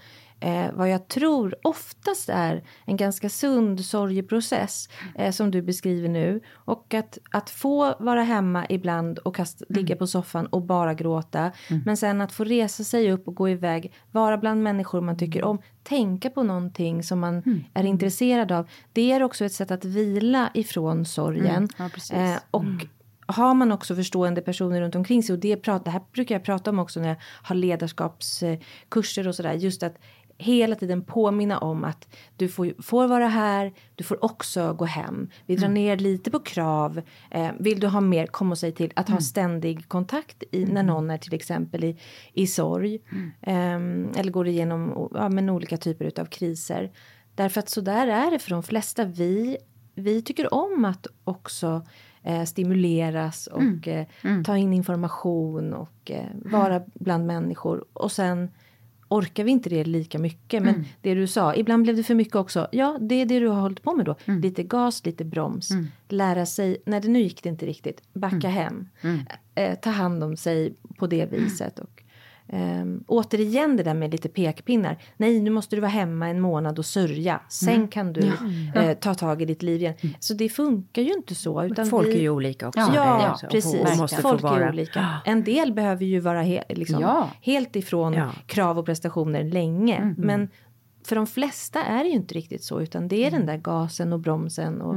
[0.41, 6.41] eh, vad jag tror oftast är en ganska sund sorgeprocess eh, som du beskriver nu.
[6.53, 9.79] Och att, att få vara hemma ibland och kast, Mm.
[9.81, 11.51] ligga på soffan och bara gråta.
[11.85, 15.43] Men sen att få resa sig upp och gå iväg, vara bland människor man tycker
[15.43, 17.63] om, tänka på någonting som man Mm.
[17.73, 18.69] är intresserad av.
[18.93, 21.69] Det är också ett sätt att vila ifrån sorgen.
[21.79, 21.91] Mm.
[22.11, 22.15] Ja.
[22.17, 22.63] Eh, och
[23.25, 26.43] har man också förstående personer runt omkring sig och det, prat, det här brukar jag
[26.43, 29.53] prata om också när jag har ledarskapskurser och sådär.
[29.53, 29.95] Just att
[30.41, 35.29] hela tiden påminna om att du får, får vara här, du får också gå hem.
[35.45, 37.01] Vi drar ner lite på krav.
[37.31, 38.91] Eh, vill du ha mer, kom och säg till.
[38.95, 41.97] Att ha ständig kontakt i, när någon är till exempel i,
[42.33, 42.99] i sorg.
[43.41, 46.91] Ehm, eller går igenom ja, men olika typer av kriser.
[47.35, 49.03] Därför att så där är det för de flesta.
[49.03, 49.57] Vi,
[49.95, 51.85] vi tycker om att också
[52.23, 54.05] eh, stimuleras och eh,
[54.45, 57.85] ta in information och eh, vara bland människor.
[57.93, 58.49] Och sen
[59.11, 60.63] orkar vi inte det lika mycket.
[60.63, 62.67] Men det du sa, ibland blev det för mycket också.
[62.71, 64.15] Ja, det är det du har hållit på med då.
[64.41, 65.69] Lite gas, lite broms.
[66.09, 68.87] Lära sig, när det nu gick det inte riktigt, backa hem.
[69.55, 71.79] Eh, ta hand om sig på det viset.
[71.79, 72.00] Och,
[72.51, 74.97] ehm, återigen det där med lite pekpinnar.
[75.17, 77.41] Nej, nu måste du vara hemma en månad och sörja.
[77.49, 78.31] Sen kan du
[78.75, 79.93] eh, ta tag i ditt liv igen.
[80.19, 81.63] Så det funkar ju inte så.
[81.63, 82.79] Utan Folk vi, är ju olika också.
[82.79, 83.47] Ja, ja så.
[83.47, 84.21] precis.
[84.21, 85.21] Folk vara- är olika.
[85.25, 87.29] En del behöver ju vara he liksom, Ja.
[87.41, 88.31] helt ifrån Ja.
[88.45, 89.97] krav och prestationer länge.
[89.97, 90.15] Mm.
[90.17, 90.49] Men
[91.07, 92.81] för de flesta är det ju inte riktigt så.
[92.81, 94.81] Utan det är den där gasen och bromsen.
[94.81, 94.95] Och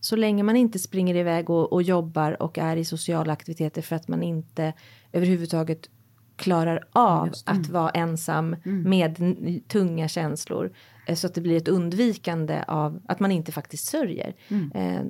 [0.00, 3.96] Så länge man inte springer iväg och, och jobbar och är i sociala aktiviteter för
[3.96, 4.72] att man inte
[5.12, 5.90] överhuvudtaget
[6.36, 10.72] klarar av att vara ensam med n- tunga känslor.
[11.06, 14.34] eh, Så att det blir ett undvikande av att man inte faktiskt sörjer.
[14.74, 15.00] Eh,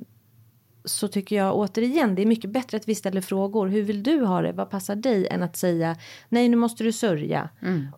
[0.85, 3.67] så tycker jag återigen det är mycket bättre att vi ställer frågor.
[3.67, 4.51] Hur vill du ha det?
[4.51, 5.27] Vad passar dig?
[5.27, 5.95] Än att säga
[6.29, 7.49] nej nu måste du sörja.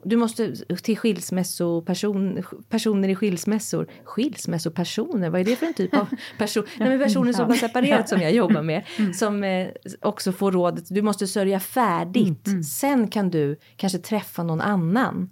[0.03, 3.87] Du måste till skilsmässoperson, personer i skilsmässor.
[4.03, 6.07] Skilsmässopersoner, vad är det för en typ av
[6.37, 6.63] person?
[6.77, 8.83] Nej men personer som har separerat som jag jobbar med.
[9.15, 9.67] Som eh,
[10.01, 12.47] också får rådet du måste sörja färdigt.
[12.65, 15.29] Sen kan du kanske träffa någon annan.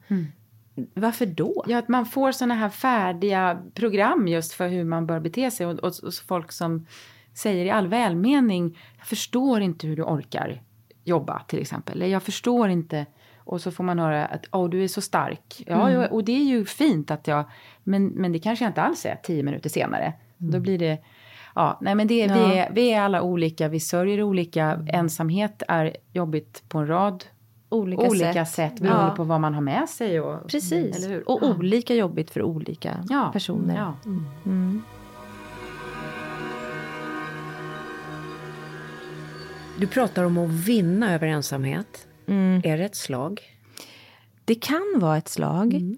[0.93, 1.63] Varför då?
[1.67, 5.65] Ja, att man får såna här färdiga program just för hur man bör bete sig.
[5.65, 6.85] Och, och, och folk som
[7.36, 10.61] säger i all välmening, jag förstår inte hur du orkar
[11.03, 11.95] jobba till exempel.
[12.01, 13.05] Eller jag förstår inte.
[13.38, 15.63] Och så får man höra att oh, du är så stark.
[15.67, 17.45] Ja, ja, och det är ju fint att jag,
[17.83, 20.13] men, men det kanske jag inte alls är tio minuter senare.
[20.38, 20.97] Då blir det,
[21.55, 24.86] ja, nej men det, vi, är, vi är alla olika, vi sörjer olika.
[24.88, 27.25] Ensamhet är jobbigt på en rad
[27.69, 29.15] Olika, olika sätt, beroende Ja.
[29.15, 30.19] på vad man har med sig.
[30.19, 31.07] Och, Precis.
[31.25, 31.55] Och Ja.
[31.55, 33.93] olika jobbigt för olika Ja, personer.
[39.80, 42.07] Du pratar om att vinna över ensamhet.
[42.28, 42.61] Mm.
[42.63, 43.41] Är det ett slag?
[44.45, 45.73] Det kan vara ett slag.
[45.73, 45.97] Mm.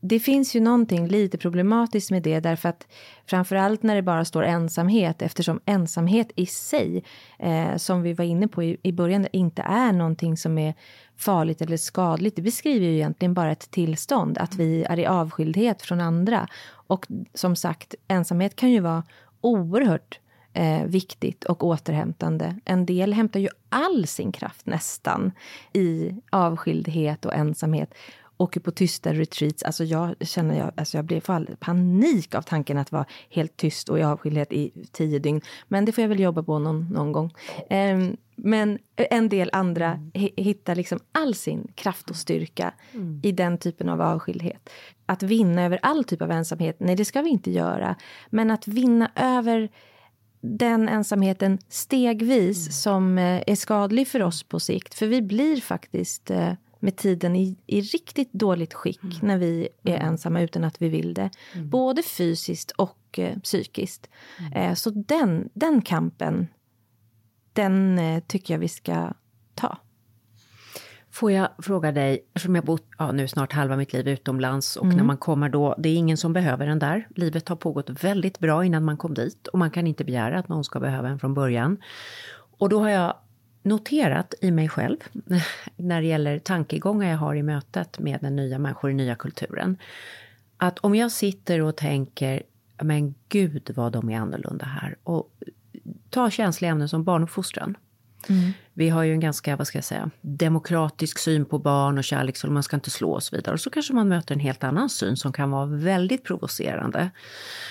[0.00, 2.86] Det finns ju någonting lite problematiskt med det därför att
[3.26, 7.04] framförallt när det bara står ensamhet eftersom ensamhet i sig,
[7.38, 10.74] eh, som vi var inne på i, i början, inte är någonting som är
[11.16, 12.36] farligt eller skadligt.
[12.36, 16.48] Det beskriver ju egentligen bara ett tillstånd, att vi är i avskildhet från andra.
[16.66, 19.02] Och som sagt, ensamhet kan ju vara
[19.40, 20.18] oerhört
[20.54, 22.56] eh, viktigt och återhämtande.
[22.64, 25.32] En del hämtar ju all sin kraft nästan
[25.72, 27.94] i avskildhet och ensamhet.
[28.36, 29.62] Åker på tysta retreats.
[29.62, 33.88] Alltså jag känner jag, alltså jag blir fall panik av tanken att vara helt tyst
[33.88, 35.40] och i avskildhet i tio dygn.
[35.68, 37.34] Men det får jag väl jobba på någon, någon gång.
[37.70, 42.74] Ehm, men en del andra hi- hittar liksom all sin kraft och styrka
[43.22, 44.70] i den typen av avskildhet.
[45.06, 47.96] Att vinna över all typ av ensamhet, nej det ska vi inte göra.
[48.30, 49.68] Men att vinna över
[50.46, 54.94] den ensamheten stegvis som eh, är skadlig för oss på sikt.
[54.94, 59.96] För vi blir faktiskt eh, med tiden i, i riktigt dåligt skick när vi är
[59.96, 61.30] ensamma utan att vi vill det.
[61.64, 64.10] Både fysiskt och eh, psykiskt.
[64.54, 66.46] Eh, så den, den kampen,
[67.52, 69.12] den tycker jag vi ska
[69.54, 69.78] ta.
[71.14, 74.86] Får jag fråga dig, eftersom jag bott ja, nu snart halva mitt liv utomlands och
[74.86, 77.08] när man kommer då, det är ingen som behöver en där.
[77.16, 80.48] Livet har pågått väldigt bra innan man kom dit och man kan inte begära att
[80.48, 81.78] någon ska behöva en från början.
[82.58, 83.14] Och då har jag
[83.62, 84.96] noterat i mig själv,
[85.76, 89.76] när det gäller tankegångar jag har i mötet med den nya människor i nya kulturen,
[90.56, 92.42] att om jag sitter och tänker,
[92.82, 95.30] men gud vad de är annorlunda här, och
[96.10, 97.76] ta känsliga ämnen som barnuppfostran.
[98.28, 98.52] Mm.
[98.76, 102.36] Vi har ju en ganska, vad ska jag säga, demokratisk syn på barn och kärlek,
[102.36, 103.52] så man ska inte slå och så vidare.
[103.52, 107.10] Och så kanske man möter en helt annan syn som kan vara väldigt provocerande.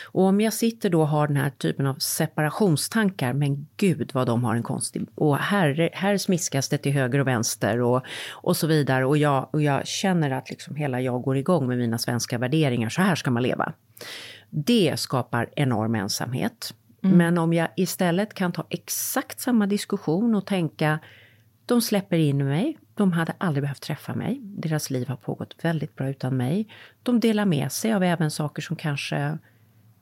[0.06, 4.28] Och om jag sitter då och har den här typen av separationstankar, men gud vad
[4.28, 5.08] de har en konstig...
[5.16, 9.06] Och här, här smiskas det till höger och vänster och, och så vidare.
[9.06, 12.90] Och jag, och jag känner att liksom hela jag går igång med mina svenska värderingar,
[12.90, 13.74] så här ska man leva.
[14.50, 16.74] Det skapar enorm ensamhet.
[17.04, 17.18] Mm.
[17.18, 21.00] Men om jag istället kan ta exakt samma diskussion och tänka,
[21.66, 25.96] de släpper in mig, de hade aldrig behövt träffa mig, deras liv har pågått väldigt
[25.96, 26.68] bra utan mig.
[27.04, 29.38] De delar med sig av även saker som kanske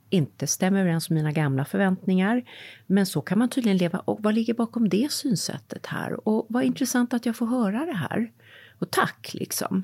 [0.10, 2.43] inte stämmer överens med mina gamla förväntningar.
[2.88, 3.99] Men så kan man tydligen leva.
[3.99, 6.28] Och vad ligger bakom det synsättet här?
[6.28, 8.32] Och vad intressant att jag får höra det här.
[8.80, 9.84] Och tack, liksom.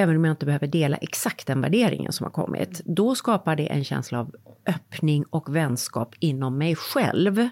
[0.00, 2.80] Även om jag inte behöver dela exakt den värderingen som har kommit.
[2.84, 4.34] Då skapar det en känsla av
[4.66, 7.48] öppning och vänskap inom mig själv.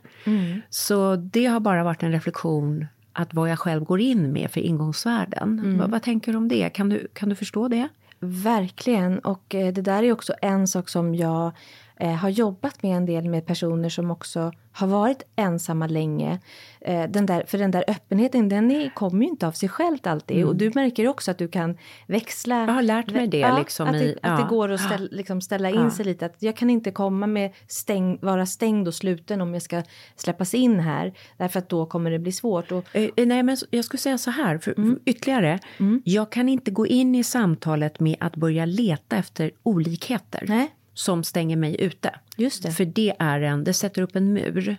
[0.71, 4.61] Så det har bara varit en reflektion att vad jag själv går in med för
[4.61, 5.79] ingångsvärden.
[5.79, 6.69] Vad, vad tänker du om det?
[6.69, 7.89] Kan du, kan du förstå det?
[8.21, 9.19] Verkligen.
[9.19, 11.53] Och eh, det där är också en sak som jag
[12.01, 16.39] eh, har jobbat med en del med personer som också har varit ensamma länge.
[16.81, 20.07] Eh, den där, för den där öppenheten, den är, kommer ju inte av sig självt
[20.07, 20.45] alltid.
[20.45, 22.61] Och du märker också att du kan växla.
[22.67, 24.37] Jag har lärt mig det, Ja, liksom att, det, i- att ja.
[24.45, 25.91] det går att ställa, liksom ställa in Ja.
[25.91, 26.27] sig lite.
[26.27, 29.83] Att jag kan inte komma med stäng, vara stängd och sluten om jag ska
[30.17, 31.13] släppas in här.
[31.37, 32.73] Därför att då kommer det bli svårt.
[32.73, 35.59] Och, Eh, eh, nej, men jag skulle säga så här, för, för ytterligare.
[36.05, 40.71] Jag kan inte gå in i samtalet med att börja leta efter olikheter Nej.
[40.99, 42.15] Som stänger mig ute.
[42.37, 42.71] Just det.
[42.71, 44.77] För det, är en, det sätter upp en mur.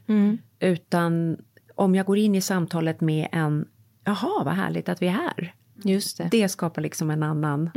[0.60, 1.38] Utan
[1.76, 3.68] om jag går in i samtalet med en,
[4.04, 5.54] jaha vad härligt att vi är här.
[5.84, 6.28] Just det.
[6.32, 7.70] Det skapar liksom en annan...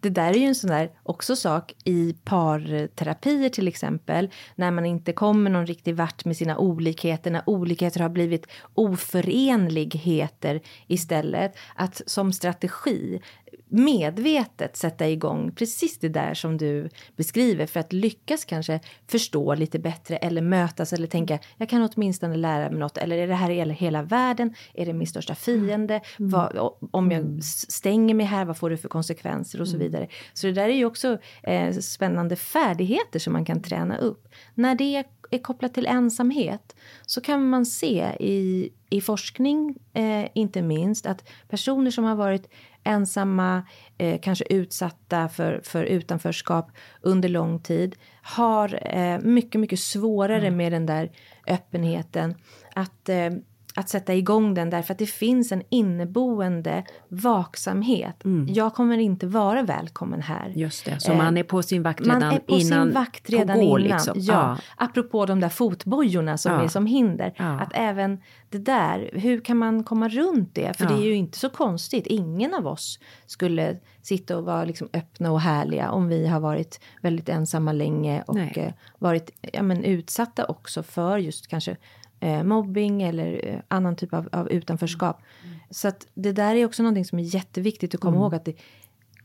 [0.00, 4.30] Det där är ju en sån där också sak i parterapier till exempel.
[4.54, 7.30] När man inte kommer någon riktig vart med sina olikheter.
[7.30, 11.56] När olikheter har blivit oförenligheter istället.
[11.74, 13.20] Att som strategi
[13.68, 19.78] medvetet sätta igång precis det där som du beskriver för att lyckas kanske förstå lite
[19.78, 23.50] bättre eller mötas eller tänka jag kan åtminstone lära mig något eller är det här
[23.50, 24.54] hela världen?
[24.74, 26.00] Är det min största fiende?
[26.18, 30.08] Vad, om jag s- stänger mig här, vad får det för konsekvenser och så vidare.
[30.32, 34.28] Så det där är ju också eh, spännande färdigheter som man kan träna upp.
[34.54, 36.76] När det är kopplat till ensamhet
[37.06, 42.48] så kan man se i, i forskning, eh, inte minst, att personer som har varit
[42.84, 43.62] ensamma,
[43.98, 46.70] eh, kanske utsatta för, för utanförskap
[47.00, 51.10] under lång tid har eh, mycket, mycket svårare med den där
[51.46, 52.34] öppenheten.
[52.74, 53.30] Att, eh,
[53.76, 58.22] att sätta igång den därför att det finns en inneboende vaksamhet.
[58.48, 60.52] Jag kommer inte vara välkommen här.
[60.54, 62.86] Just det, så Eh, man är på sin vakt redan man är på innan...
[62.86, 63.82] sin vakt redan innan.
[63.82, 64.14] liksom.
[64.16, 64.58] Ja.
[64.76, 66.62] Apropå de där fotbojorna som Ja.
[66.62, 67.34] är som hinder.
[67.36, 67.60] Ja.
[67.60, 68.20] Att även
[68.50, 70.76] det där, hur kan man komma runt det?
[70.76, 72.06] För det är ju inte så konstigt.
[72.06, 76.80] Ingen av oss skulle sitta och vara liksom öppna och härliga om vi har varit
[77.02, 78.52] väldigt ensamma länge och Nej.
[78.56, 81.76] eh, varit ja, men, utsatta också för just kanske
[82.24, 85.22] eh, mobbing eller eh, annan typ av, av utanförskap.
[85.70, 88.54] Så att det där är också någonting som är jätteviktigt att komma ihåg att det,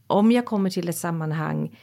[0.10, 1.80] om jag kommer till ett sammanhang,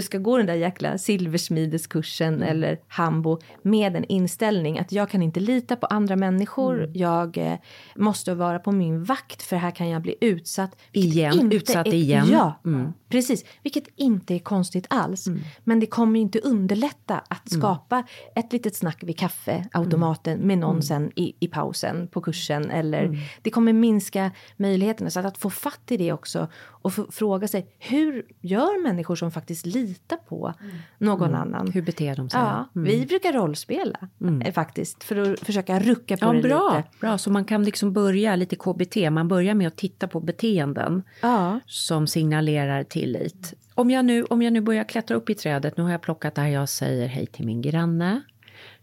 [0.00, 5.40] ska gå den där jäkla silversmideskursen eller hambo med en inställning att jag kan inte
[5.40, 6.90] lita på andra människor.
[6.94, 7.54] Jag eh,
[7.96, 10.76] måste vara på min vakt för här kan jag bli utsatt.
[10.92, 12.26] Igen, utsatt är- igen.
[12.32, 12.92] Ja, Mm.
[13.08, 13.44] precis.
[13.62, 15.26] Vilket inte är konstigt alls.
[15.64, 18.04] Men det kommer inte underlätta att skapa
[18.34, 22.70] ett litet snack vid kaffeautomaten med någon sen i, i pausen på kursen.
[22.70, 25.10] Eller Det kommer minska möjligheterna.
[25.10, 29.30] Så att, att få fatt i det också och fråga sig hur gör människor som
[29.30, 30.54] faktiskt litar på
[30.98, 31.70] någon annan?
[31.72, 32.40] Hur beter de sig?
[32.40, 32.88] Ja, Mm.
[32.90, 33.98] vi brukar rollspela
[34.44, 36.88] eh, faktiskt för att försöka rucka på Ja, det bra, lite.
[37.00, 37.18] bra.
[37.18, 39.10] Så man kan liksom börja lite KBT.
[39.10, 41.60] Man börjar med att titta på beteenden Ja.
[41.66, 43.54] som signalerar tillit.
[43.74, 46.34] Om jag, nu, om jag nu börjar klättra upp i trädet, nu har jag plockat
[46.34, 48.20] där jag säger hej till min granne.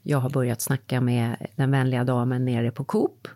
[0.08, 3.28] Jag har börjat snacka med den vänliga damen nere på Coop.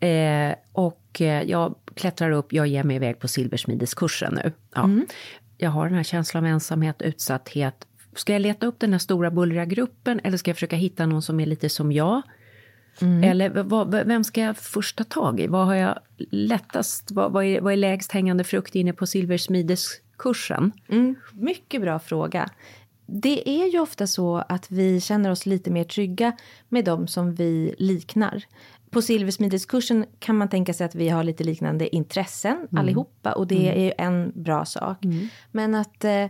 [0.00, 4.52] Eh, och eh, jag klättrar upp, jag ger mig iväg på silversmideskursen nu.
[4.74, 4.90] Ja.
[5.58, 7.86] Jag har den här känslan av ensamhet, utsatthet.
[8.14, 11.22] Ska jag leta upp den här stora bullriga gruppen eller ska jag försöka hitta någon
[11.22, 12.22] som är lite som jag?
[13.24, 15.46] Eller v- vad, vem ska jag först ta tag i?
[15.46, 15.98] Vad har jag
[16.30, 20.72] lättast, vad, vad, är, vad är lägst hängande frukt inne på silversmideskursen?
[20.88, 22.50] Mm, mycket bra fråga.
[23.06, 26.32] Det är ju ofta så att vi känner oss lite mer trygga
[26.68, 28.44] med dem som vi liknar.
[28.90, 33.68] På silversmideskursen kan man tänka sig att vi har lite liknande intressen allihopa och det
[33.68, 34.98] är ju en bra sak.
[35.52, 36.22] Men att eh,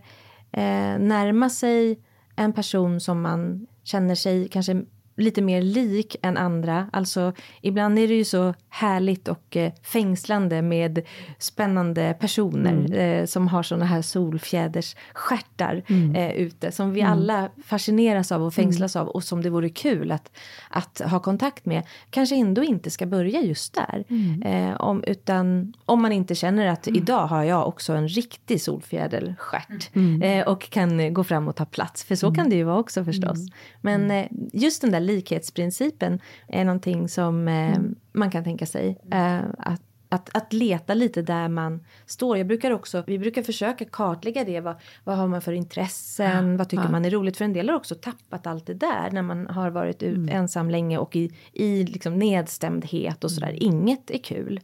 [0.53, 1.99] eh, närma sig
[2.37, 4.83] en person som man känner sig kanske
[5.19, 6.91] lite mer lik än andra.
[6.93, 11.01] Alltså ibland är det ju så härligt och eh, fängslande med
[11.39, 12.93] spännande personer Mm.
[12.93, 16.15] eh, som har såna här solfjädersstjärtar Mm.
[16.15, 20.13] eh, ute som vi alla fascineras av och fängslas av och som det vore kul
[20.13, 20.31] att,
[20.71, 21.83] att ha kontakt med.
[22.11, 24.05] Kanske ändå inte ska börja just där.
[24.09, 24.43] Mm.
[24.43, 29.91] Eh, om, utan om man inte känner att idag har jag också en riktig solfjäderstjärt
[29.95, 30.23] Mm.
[30.23, 32.05] eh, och kan gå fram och ta plats.
[32.05, 33.39] För så kan det ju vara också förstås.
[33.81, 37.79] Men eh, just den där likhetsprincipen är någonting som eh,
[38.13, 38.99] man kan tänka sig.
[39.13, 42.39] Eh, att att, att leta lite där man står.
[42.39, 44.61] Jag brukar också, vi brukar försöka kartlägga det.
[44.61, 46.57] Vad, vad har man för intressen?
[46.57, 47.37] vad tycker man är roligt?
[47.37, 50.71] För en del har också tappat allt det där när man har varit ut, ensam
[50.71, 53.63] länge och i, i liksom nedstämdhet och sådär.
[53.63, 54.61] Inget är kul.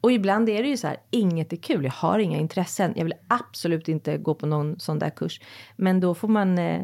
[0.00, 2.92] Och ibland är det ju så här, inget är kul, jag har inga intressen.
[2.96, 5.40] Jag vill absolut inte gå på någon sån där kurs.
[5.76, 6.82] Men då får man eh,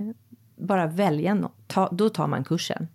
[0.58, 1.54] bara välja något.
[1.66, 2.88] Ta, då tar man kursen.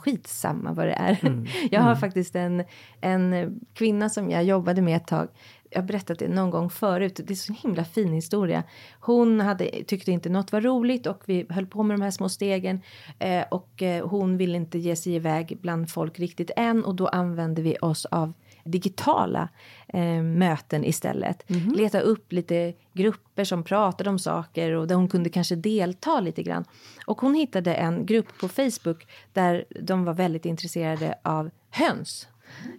[0.00, 1.46] Skitsamma vad det är.
[1.70, 2.64] Jag har faktiskt en,
[3.00, 5.28] en kvinna som jag jobbade med ett tag.
[5.70, 7.20] Jag har berättat det någon gång förut.
[7.26, 8.62] Det är så himla fin historia.
[9.00, 12.28] Hon hade, tyckte inte något var roligt och vi höll på med de här små
[12.28, 12.80] stegen.
[13.18, 16.84] Eh, och eh, hon ville inte ge sig iväg bland folk riktigt än.
[16.84, 18.32] Och då använde vi oss av
[18.70, 19.48] digitala
[19.88, 21.44] eh, möten istället.
[21.76, 26.42] Leta upp lite grupper som pratade om saker och där hon kunde kanske delta lite
[26.42, 26.64] grann.
[27.06, 32.28] Och hon hittade en grupp på Facebook där de var väldigt intresserade av höns.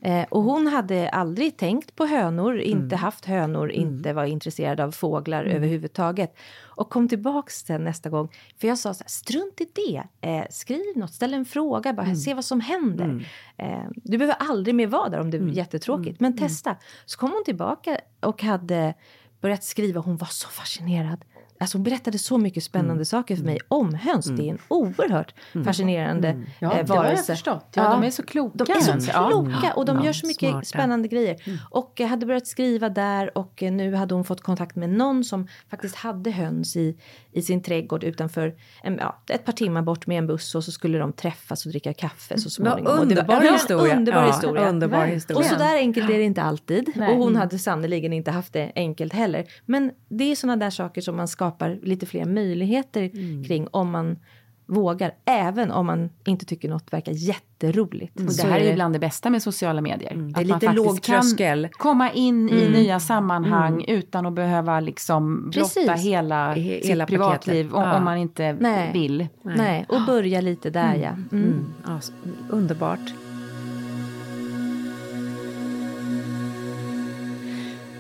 [0.01, 4.91] Eh, och hon hade aldrig tänkt på hönor, inte haft hönor, inte var intresserad av
[4.91, 6.38] fåglar överhuvudtaget.
[6.61, 8.30] Och kom tillbaks sen nästa gång.
[8.57, 10.03] För jag sa så här, strunt i det.
[10.22, 13.28] Eh, skriv något, ställ en fråga, bara se vad som händer.
[13.57, 16.76] Eh, du behöver aldrig mer vara där om det är jättetråkigt, men testa.
[17.05, 18.93] Så kom hon tillbaka och hade
[19.41, 20.01] börjat skriva.
[20.01, 21.26] Hon var så fascinerad.
[21.62, 24.26] Alltså hon berättade så mycket spännande saker för mig om höns.
[24.26, 25.34] Det är en oerhört
[25.66, 26.28] fascinerande
[26.60, 27.34] Ja, eh, det har jag varelse.
[27.34, 27.68] förstått.
[27.74, 29.10] Ja, de är så kloka, De är så.
[29.14, 29.30] Ja.
[29.30, 30.66] kloka och de gör så mycket smarta.
[30.66, 31.36] spännande grejer.
[31.70, 35.24] Och eh, hade börjat skriva där och eh, nu hade hon fått kontakt med någon
[35.24, 36.97] som faktiskt hade höns i,
[37.32, 40.72] i sin trädgård utanför en, ja, ett par timmar bort med en buss och så
[40.72, 42.99] skulle de träffas och dricka kaffe så småningom.
[42.99, 43.95] Och det var underbar en historia.
[43.97, 44.70] Underbar Ja, historia.
[44.70, 45.39] underbar historia.
[45.39, 46.91] Och så där enkelt är det inte alltid.
[46.95, 47.12] Nej.
[47.14, 49.45] Och hon hade sannerligen inte haft det enkelt heller.
[49.66, 51.48] Men det är sådana där saker som man skapar
[51.81, 53.09] lite fler möjligheter
[53.47, 54.17] kring om man
[54.65, 55.11] vågar.
[55.25, 58.19] Även om man inte tycker något verkar jätteroligt.
[58.19, 60.11] Och det här är ju bland det bästa med sociala medier.
[60.11, 61.63] Mm, det är Att man lite låg tröskel.
[61.63, 66.05] kan komma in i nya sammanhang utan att behöva liksom blotta Precis.
[66.05, 67.73] hela, He- sitt hela privatliv paketet.
[67.77, 67.97] om, Ja.
[67.97, 68.91] om man inte Nej.
[68.93, 69.27] vill.
[69.43, 71.09] Nej, och börja lite där ja.
[71.09, 71.27] Mm.
[71.31, 71.65] Mm.
[71.87, 72.11] Ja, s-
[72.49, 73.13] underbart.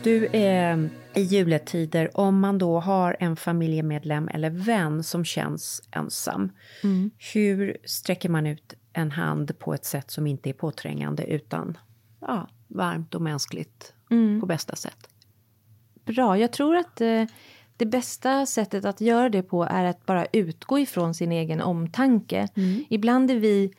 [0.03, 0.77] Du, eh,
[1.15, 6.51] i juletider, om man då har en familjemedlem eller vän som känns ensam,
[7.33, 11.77] hur sträcker man ut en hand på ett sätt som inte är påträngande utan
[12.21, 13.93] ja, varmt och mänskligt
[14.41, 15.09] på bästa sätt?
[16.05, 17.25] Bra, jag tror att eh,
[17.77, 22.47] det bästa sättet att göra det på är att bara utgå ifrån sin egen omtanke.
[22.89, 23.73] Ibland är vi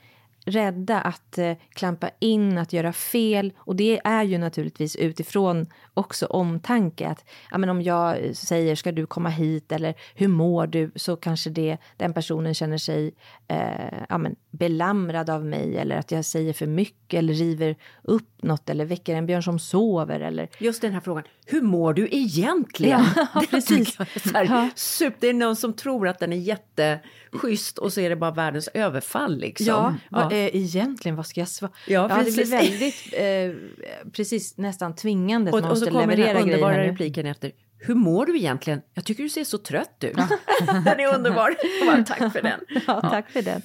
[0.44, 3.52] rädda att eh, klampa in, att göra fel.
[3.56, 7.08] Och det är ju naturligtvis utifrån också omtanke.
[7.08, 10.90] Att ja, men om jag eh, säger ska du komma hit eller hur mår du?
[10.96, 13.14] Så kanske det, den personen känner sig
[13.48, 15.76] eh, ja, men belamrad av mig.
[15.78, 18.70] Eller att jag säger för mycket eller river upp något.
[18.70, 20.20] Eller väcker en björn som sover.
[20.20, 23.00] Eller Just den här frågan, hur mår du egentligen?
[23.34, 23.98] Ja, precis.
[24.34, 24.68] Här, Ja.
[24.74, 28.30] sup, det är någon som tror att den är jätteschysst och så är det bara
[28.30, 29.66] världens överfall liksom.
[29.66, 31.72] Ja, vad, eh, egentligen vad ska jag svara?
[31.86, 36.06] Ja, det blir väldigt, eh, precis nästan tvingande att Och, man och så måste kommer
[36.06, 36.90] den leverera här underbara grejer.
[36.90, 37.52] repliken efter.
[37.80, 38.82] Hur mår du egentligen?
[38.94, 40.16] Jag tycker du ser så trött ut.
[40.84, 41.56] den är underbar.
[41.86, 42.60] Bara, tack för den.
[42.86, 43.62] Ja, tack för den.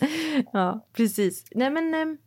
[0.54, 1.46] Ja, precis.
[1.52, 2.18] Nej, men eh,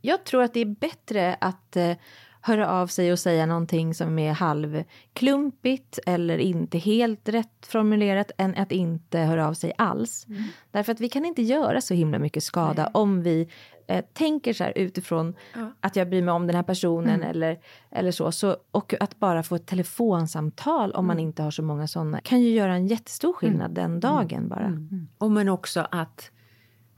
[0.00, 1.96] jag tror att det är bättre att eh,
[2.42, 8.56] höra av sig och säga någonting som är halvklumpigt eller inte helt rätt formulerat än
[8.56, 10.26] att inte höra av sig alls.
[10.70, 13.50] Därför att vi kan inte göra så himla mycket skada om vi
[13.90, 15.34] eh, tänker så här utifrån
[15.80, 17.58] att jag bryr mig om den här personen eller,
[17.90, 18.56] eller så, så.
[18.70, 22.50] Och att bara få ett telefonsamtal om man inte har så många sådana kan ju
[22.50, 24.72] göra en jättestor skillnad den dagen bara.
[25.18, 26.30] Och men också att,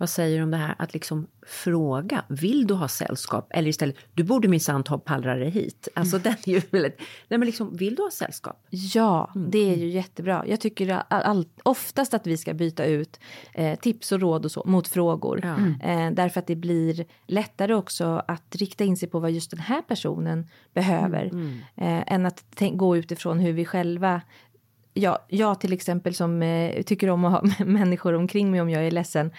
[0.02, 3.46] vad säger du om det här att liksom fråga, vill du ha sällskap?
[3.50, 5.88] Eller istället, du borde minsann ta och pallra dig hit.
[5.94, 6.98] Alltså den är ju väldigt,
[7.28, 8.66] nej men liksom, vill du ha sällskap?
[8.70, 10.44] Ja, det är ju jättebra.
[10.46, 13.20] Jag tycker all, all, oftast att vi ska byta ut
[13.54, 15.40] eh, tips och råd och så mot frågor.
[15.42, 15.88] Ja.
[15.88, 19.60] Eh, därför att det blir lättare också att rikta in sig på vad just den
[19.60, 21.24] här personen behöver.
[21.76, 24.20] Eh, än att tänk- gå utifrån hur vi själva
[24.94, 28.86] jag, jag till exempel som eh, tycker om att ha människor omkring mig om jag
[28.86, 29.30] är ledsen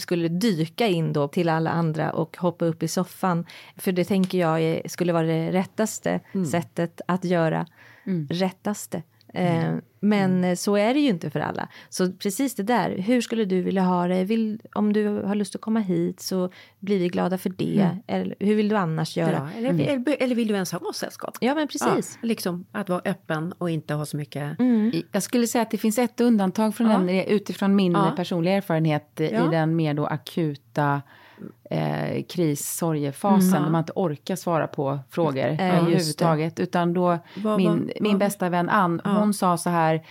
[0.00, 3.46] skulle dyka in då till alla andra och hoppa upp i soffan.
[3.76, 6.46] För det tänker jag skulle vara det rättaste Mm.
[6.46, 7.66] sättet att göra.
[8.30, 9.02] Rättaste.
[9.34, 11.68] Eh, men eh, så är det ju inte för alla.
[11.88, 14.24] Så precis det där, hur skulle du vilja ha det?
[14.24, 17.98] Vill, om du har lust att komma hit så blir vi glada för det.
[18.06, 19.50] Eller hur vill du annars göra?
[19.54, 21.36] Ja, eller, eller, eller vill du ens ha sällskap?
[21.40, 22.18] Ja, men precis.
[22.22, 24.60] Ja, liksom att vara öppen och inte ha så mycket...
[24.60, 26.98] I- Jag skulle säga att det finns ett undantag från Ja.
[26.98, 28.12] den, utifrån min Ja.
[28.16, 29.26] personliga erfarenhet Ja.
[29.26, 31.02] i den mer då akuta
[31.70, 33.62] eh, kris sorgefasen Mm.
[33.62, 35.58] där man inte orkar svara på frågor det.
[35.62, 36.60] överhuvudtaget.
[36.60, 39.10] Utan då, Vad- min, vad- bästa vän Ann, Ja.
[39.10, 40.02] hon sa så här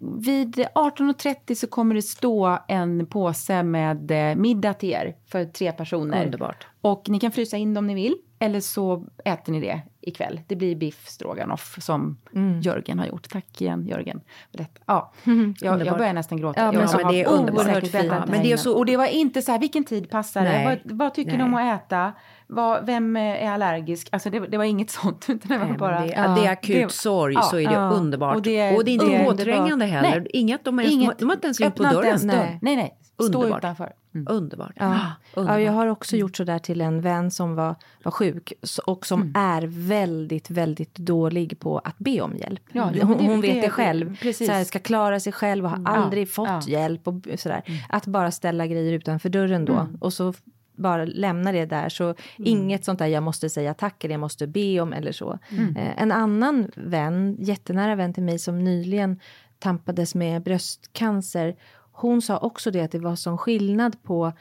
[0.00, 5.72] vid 18.30 så kommer det stå en påse med eh, middag till er för tre
[5.72, 6.24] personer.
[6.24, 6.66] Underbart.
[6.80, 8.16] Och ni kan frysa in dem om ni vill.
[8.38, 10.40] Eller så äter ni det ikväll.
[10.46, 12.60] Det blir biff stroganoff som Mm.
[12.60, 13.28] Jörgen har gjort.
[13.30, 14.20] Tack igen Jörgen.
[14.52, 14.80] Detta.
[14.86, 15.12] Ja,
[15.60, 16.60] jag, jag börjar nästan gråta.
[16.60, 17.66] Ja, men jag så- har men det är underbart.
[17.66, 18.04] oerhört Fint.
[18.04, 20.78] Ja, men det är så- Och det var inte så här, vilken tid passar det?
[20.84, 21.46] Vad, vad tycker ni Nej.
[21.46, 22.12] om att äta?
[22.46, 24.08] Vad, vem är allergisk?
[24.12, 25.24] Alltså det, det var inget sånt.
[25.28, 26.00] Utan det var Nej, bara...
[26.00, 27.90] det, ja, det är akut det- sorg ja, så är det ja.
[27.90, 28.30] underbart.
[28.32, 29.88] Och Och det- är inte det är påträngande underbart.
[30.04, 30.20] heller.
[30.20, 30.30] Nej.
[30.32, 32.18] Inget, de, är, Inget- de har inte ens ringt på inte dörren.
[32.22, 32.58] Nej.
[32.62, 32.96] Nej, nej.
[33.14, 33.58] Stå Underbart.
[33.58, 33.92] utanför.
[34.14, 34.26] Mm.
[34.30, 34.72] Underbart.
[34.76, 34.84] Ja.
[34.94, 35.00] ja,
[35.40, 35.60] underbart.
[35.60, 38.52] jag har också gjort så där till en vän som var, var sjuk
[38.86, 39.66] och som är
[40.00, 42.62] väldigt, väldigt dålig på att be om hjälp.
[42.72, 44.16] Ja, hon, det- hon vet det- det själv.
[44.20, 44.46] precis.
[44.46, 47.62] Så här, ska klara sig själv och har aldrig fått hjälp och sådär.
[47.88, 50.34] Att bara ställa grejer utanför dörren då och så
[50.78, 51.88] bara lämna det där.
[51.88, 55.38] Så inget sånt där jag måste säga tack eller jag måste be om eller så.
[55.76, 59.20] Eh, en annan vän, jättenära vän till mig som nyligen
[59.58, 61.56] tampades med bröstcancer.
[61.92, 64.32] Hon sa också det att det var sån skillnad på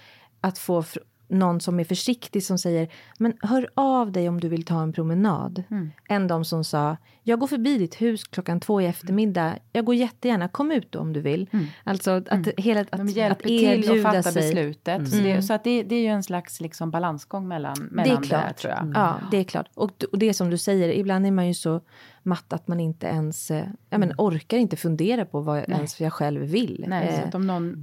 [0.41, 0.83] att få
[1.27, 2.87] någon som är försiktig som säger
[3.19, 5.63] men hör av dig om du vill ta en promenad.
[6.09, 6.97] Än de som sa
[7.27, 9.55] jag går förbi ditt hus klockan två i eftermiddag.
[9.71, 11.49] Jag går jättegärna, kom ut då om du vill.
[11.83, 14.33] Alltså att, att, hela, att, De att hjälper till att fatta sig.
[14.33, 15.09] beslutet.
[15.09, 18.17] Så, det, så att det, det är ju en slags liksom balansgång mellan, Det mellan
[18.17, 18.57] är det, klart.
[18.57, 18.91] tror jag.
[18.93, 19.67] Ja, det är klart.
[19.73, 21.81] Och, och det som du säger, ibland är man ju så
[22.23, 26.13] matt att man inte ens eh, ja, men orkar inte fundera på vad ens jag
[26.13, 26.85] själv vill.
[26.87, 27.75] Nej, så Eh, att om någon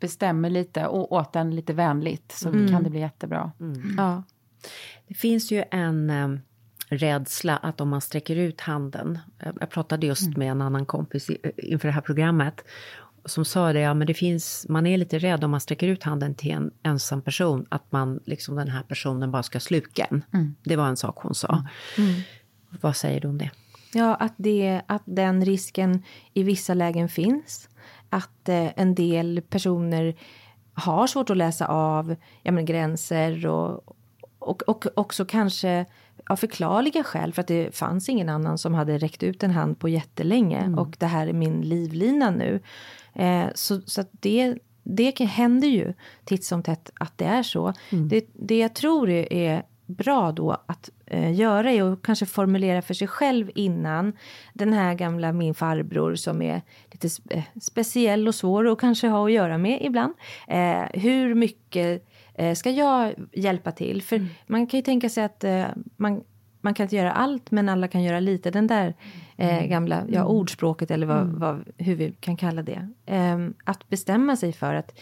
[0.00, 3.52] bestämmer lite och åt en lite vänligt så kan det bli jättebra.
[3.96, 4.22] ja.
[5.08, 6.40] Det finns ju en um,
[6.88, 9.18] rädsla att om man sträcker ut handen.
[9.38, 12.64] Jag, jag pratade just med en annan kompis i, inför det här programmet.
[13.24, 16.02] Som sa det, ja men det finns, man är lite rädd om man sträcker ut
[16.02, 17.66] handen till en ensam person.
[17.68, 20.24] Att man, liksom den här personen bara ska sluka en.
[20.62, 21.66] Det var en sak hon sa.
[22.80, 23.50] Vad säger du om det?
[23.92, 26.02] Ja, att, det, att den risken
[26.34, 27.68] i vissa lägen finns.
[28.10, 30.16] Att eh, en del personer
[30.74, 33.96] har svårt att läsa av ja, men, gränser och,
[34.38, 35.86] och, och också kanske
[36.26, 39.78] av förklarliga skäl för att det fanns ingen annan som hade räckt ut en hand
[39.78, 42.60] på jättelänge och det här är min livlina nu.
[43.14, 45.94] Eh, så så det, det händer ju
[46.24, 47.72] titt som tätt att det är så.
[47.90, 52.94] Det, det jag tror är bra då att eh, göra är att kanske formulera för
[52.94, 54.12] sig själv innan.
[54.52, 59.08] Den här gamla min farbror som är lite spe, eh, speciell och svår att kanske
[59.08, 60.14] ha att göra med ibland.
[60.48, 64.02] Eh, hur mycket eh, ska jag hjälpa till?
[64.02, 65.64] För man kan ju tänka sig att eh,
[65.96, 66.24] man,
[66.60, 68.50] man kan inte göra allt men alla kan göra lite.
[68.50, 68.94] Den där
[69.36, 72.88] eh, gamla ja, ordspråket eller vad, vad, hur vi kan kalla det.
[73.06, 74.98] Eh, att bestämma sig för att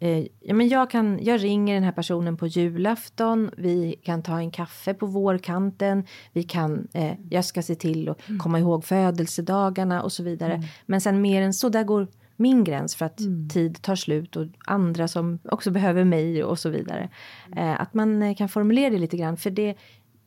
[0.00, 3.50] Eh, ja, men jag, kan, jag ringer den här personen på julafton.
[3.56, 6.04] Vi kan ta en kaffe på vårkanten.
[6.32, 10.62] Vi kan, eh, jag ska se till att komma ihåg födelsedagarna och så vidare.
[10.86, 13.18] Men sen mer än så, där går min gräns för att
[13.52, 17.08] tid tar slut och andra som också behöver mig och så vidare.
[17.56, 19.36] Eh, att man eh, kan formulera det lite grann.
[19.36, 19.74] För det,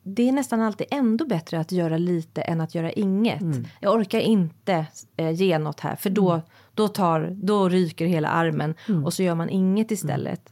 [0.02, 3.42] det är nästan alltid ändå bättre att göra lite än att göra inget.
[3.80, 6.42] Jag orkar inte eh, ge något här för då,
[6.74, 10.50] då, tar, då ryker hela armen och så gör man inget istället.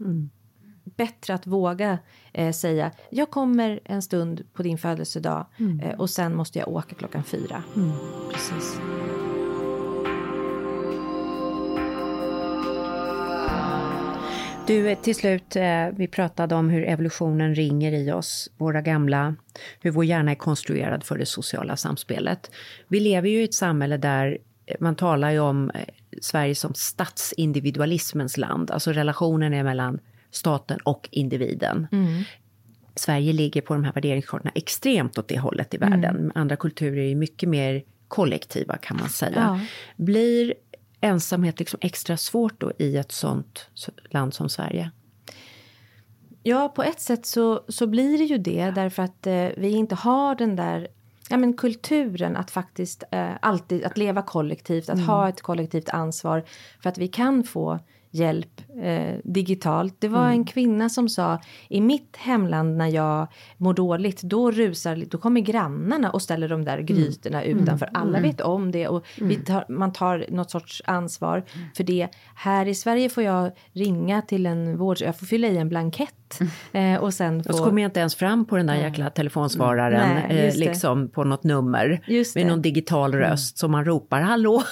[0.96, 1.98] Bättre att våga
[2.32, 5.46] eh, säga jag kommer en stund på din födelsedag
[5.82, 7.62] eh, och sen måste jag åka klockan fyra.
[8.32, 8.80] Precis.
[14.70, 19.34] Du, till slut, eh, vi pratade om hur evolutionen ringer i oss, våra gamla,
[19.80, 22.50] hur vår hjärna är konstruerad för det sociala samspelet.
[22.88, 25.80] Vi lever ju i ett samhälle där eh, man talar ju om eh,
[26.20, 29.98] Sverige som statsindividualismens land, alltså relationen är mellan
[30.30, 31.86] staten och individen.
[32.94, 36.32] Sverige ligger på de här värderingskartorna extremt åt det hållet i världen.
[36.34, 39.32] Andra kulturer är mycket mer kollektiva kan man säga.
[39.36, 39.60] Ja.
[39.96, 40.54] Blir
[41.00, 43.68] ensamhet liksom extra svårt då i ett sånt
[44.10, 44.90] land som Sverige?
[46.42, 49.94] Ja, på ett sätt så, så blir det ju det därför att eh, vi inte
[49.94, 50.88] har den där
[51.30, 56.44] ja, men kulturen att faktiskt eh, alltid att leva kollektivt, att ha ett kollektivt ansvar
[56.82, 57.78] för att vi kan få
[58.10, 59.96] hjälp eh, digitalt.
[59.98, 65.04] Det var en kvinna som sa i mitt hemland när jag mår dåligt, då rusar,
[65.10, 67.88] då kommer grannarna och ställer de där grytorna utanför.
[67.92, 71.44] Alla vet om det och vi tar, man tar något sorts ansvar
[71.76, 72.08] för det.
[72.34, 76.40] Här i Sverige får jag ringa till en vård, jag får fylla i en blankett
[76.72, 77.64] eh, och sen Och så få...
[77.64, 81.44] kommer jag inte ens fram på den där jäkla telefonsvararen, Nej, eh, liksom på något
[81.44, 82.00] nummer.
[82.34, 84.62] Med någon digital röst som man ropar hallå,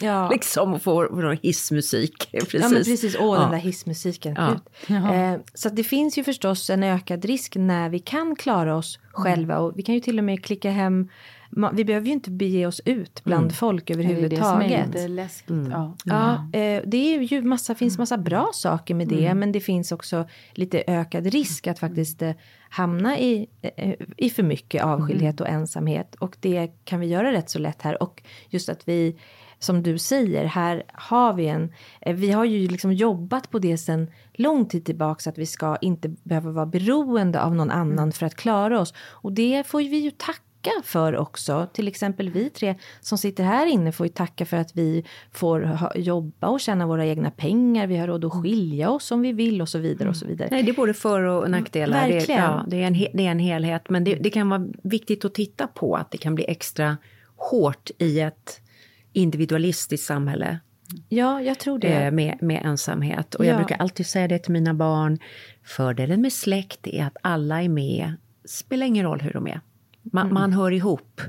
[0.00, 0.28] Ja.
[0.32, 2.28] liksom och får, får någon hissmusik.
[2.32, 2.54] Precis.
[2.62, 3.40] Ja men precis, åh Ja.
[3.42, 4.36] den där hissmusiken.
[4.88, 5.14] Ja.
[5.14, 8.98] Eh, så att det finns ju förstås en ökad risk när vi kan klara oss
[9.12, 11.08] själva och vi kan ju till och med klicka hem
[11.72, 14.86] vi behöver ju inte bege oss ut bland folk Det är det som är överhuvudtaget.
[14.86, 15.56] lite läskigt.
[15.70, 15.96] Ja.
[16.04, 19.92] Ja, eh, det är ju massa, finns massa bra saker med det men det finns
[19.92, 22.32] också lite ökad risk att faktiskt eh,
[22.70, 23.46] hamna i,
[23.76, 27.82] eh, i för mycket avskildhet och ensamhet och det kan vi göra rätt så lätt
[27.82, 29.16] här och just att vi
[29.58, 31.72] som du säger, här har vi en...
[32.00, 35.46] eh, Vi har ju liksom jobbat på det sen lång tid tillbaka så att vi
[35.46, 38.94] ska inte behöva vara beroende av någon annan för att klara oss.
[38.98, 40.42] Och det får vi ju tacka
[40.84, 41.66] för också.
[41.72, 45.78] Till exempel vi tre som sitter här inne får ju tacka för att vi får
[45.94, 47.86] jobba och tjäna våra egna pengar.
[47.86, 50.48] Vi har råd att skilja oss om vi vill och så vidare och så vidare.
[50.52, 52.08] Nej, det är både för och nackdelar.
[52.08, 52.40] Det, Verkligen.
[52.42, 53.82] är- ja, det, är en, det är en helhet.
[53.90, 56.96] Men det, det kan vara viktigt att titta på att det kan bli extra
[57.36, 58.60] hårt i ett
[59.18, 60.58] individualistiskt samhälle
[61.08, 61.88] Ja, jag tror det.
[62.04, 63.34] eh, med, med ensamhet.
[63.34, 63.56] Och jag Ja.
[63.56, 65.18] brukar alltid säga det till mina barn.
[65.64, 68.12] Fördelen med släkt är att alla är med.
[68.44, 69.60] Spelar ingen roll hur de är.
[70.02, 70.34] Man, Mm.
[70.34, 71.20] man hör ihop.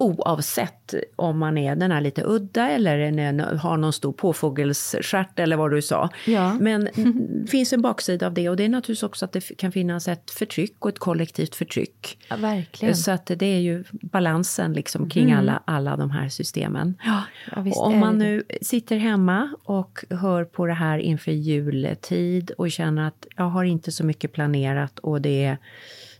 [0.00, 5.56] Oavsett om man är den här lite udda eller en, har någon stor påfågelsstjärt eller
[5.56, 6.08] vad du sa.
[6.26, 6.54] Ja.
[6.60, 6.88] Men
[7.44, 10.08] det finns en baksida av det och det är naturligtvis också att det kan finnas
[10.08, 12.18] ett förtryck och ett kollektivt förtryck.
[12.28, 12.96] Ja, verkligen.
[12.96, 16.94] Så att det är ju balansen liksom kring alla, alla de här systemen.
[17.04, 17.22] Ja,
[17.56, 22.70] Och om är man nu sitter hemma och hör på det här inför jultid och
[22.70, 25.56] känner att jag har inte så mycket planerat och det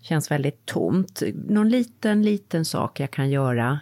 [0.01, 1.23] känns väldigt tomt.
[1.35, 3.81] Någon liten, liten sak jag kan göra.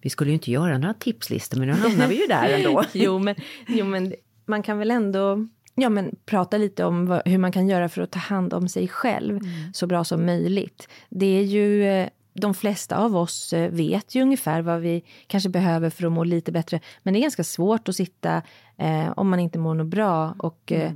[0.00, 2.84] Vi skulle ju inte göra några tipslistor men nu hamnar vi ju där ändå.
[2.92, 3.34] jo, men,
[3.68, 4.14] jo, men
[4.46, 8.02] man kan väl ändå ja, men, prata lite om vad, hur man kan göra för
[8.02, 9.40] att ta hand om sig själv
[9.72, 10.88] så bra som möjligt.
[11.08, 12.08] Det är ju...
[12.36, 16.12] eh, De flesta av oss eh, vet ju ungefär vad vi kanske behöver för att
[16.12, 16.80] må lite bättre.
[17.02, 18.42] Men det är ganska svårt att sitta,
[18.76, 20.92] eh, om man inte mår något bra, och eh,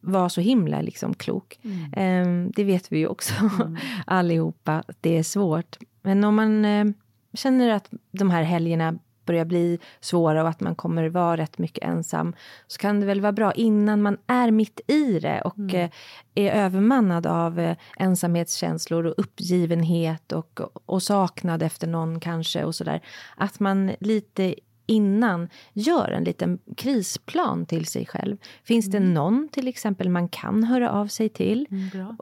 [0.00, 1.58] vara så himla liksom, klok.
[1.96, 2.26] Eh,
[2.56, 3.34] det vet vi ju också
[4.06, 5.76] allihopa, att det är svårt.
[6.02, 6.84] Men om man eh,
[7.32, 11.84] känner att de här helgerna börjar bli svåra och att man kommer vara rätt mycket
[11.84, 12.34] ensam
[12.66, 15.90] så kan det väl vara bra innan man är mitt i det och eh,
[16.34, 23.00] är övermannad av eh, ensamhetskänslor och uppgivenhet och, och saknad efter någon kanske och sådär.
[23.36, 24.54] Att man lite
[24.86, 28.36] innan gör en liten krisplan till sig själv.
[28.64, 31.66] Finns det någon till exempel man kan höra av sig till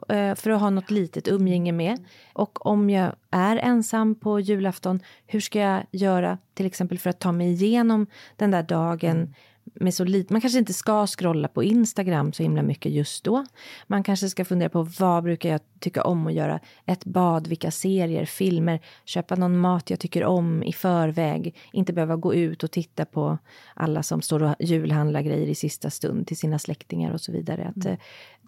[0.09, 2.05] eh, för att ha något litet umgänge med?
[2.33, 7.19] Och om jag är ensam på julafton, hur ska jag göra till exempel för att
[7.19, 8.07] ta mig igenom
[8.37, 9.33] den där dagen
[9.73, 10.33] med så lite.
[10.33, 13.45] Man kanske inte ska scrolla på Instagram så himla mycket just då.
[13.87, 16.59] Man kanske ska fundera på vad brukar jag tycka om att göra?
[16.85, 21.55] Ett bad, vilka serier, filmer, köpa någon mat jag tycker om i förväg.
[21.73, 23.37] Inte behöva gå ut och titta på
[23.73, 27.73] alla som står och julhandlar grejer i sista stund till sina släktingar och så vidare.
[27.75, 27.95] Att, eh,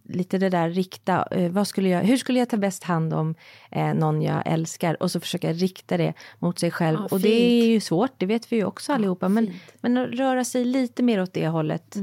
[0.08, 3.36] lite det där rikta, eh, vad skulle jag, hur skulle jag ta bäst hand om
[3.72, 6.98] eh, någon jag älskar och så försöka rikta det mot sig själv.
[7.02, 9.30] Ja, och det är ju svårt, det vet vi ju också allihopa.
[9.30, 11.96] Men, men att röra sig lite mer åt det hållet.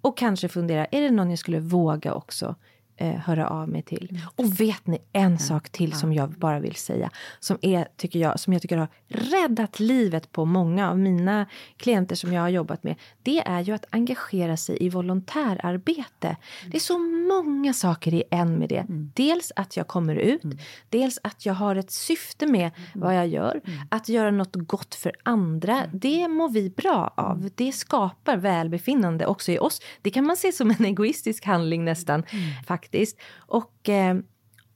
[0.00, 2.54] Och kanske fundera, är det någon jag skulle våga också
[3.02, 4.20] eh, höra av mig till?
[4.36, 7.10] Och vet ni en sak till som jag bara vill säga.
[7.40, 11.46] Som, är, tycker jag, som jag tycker har räddat livet på många av mina
[11.76, 12.94] klienter som jag har jobbat med.
[13.22, 16.36] Det är ju att engagera sig i volontärarbete.
[16.66, 18.84] Det är så många saker i en med det.
[19.14, 20.42] Dels att jag kommer ut.
[20.88, 23.60] Dels att jag har ett syfte med vad jag gör.
[23.88, 25.82] Att göra något gott för andra.
[25.92, 27.50] Det mår vi bra av.
[27.54, 29.80] Det skapar välbefinnande också i oss.
[30.02, 32.22] Det kan man se som en egoistisk handling nästan
[32.66, 32.91] faktiskt.
[33.36, 34.16] Och, eh,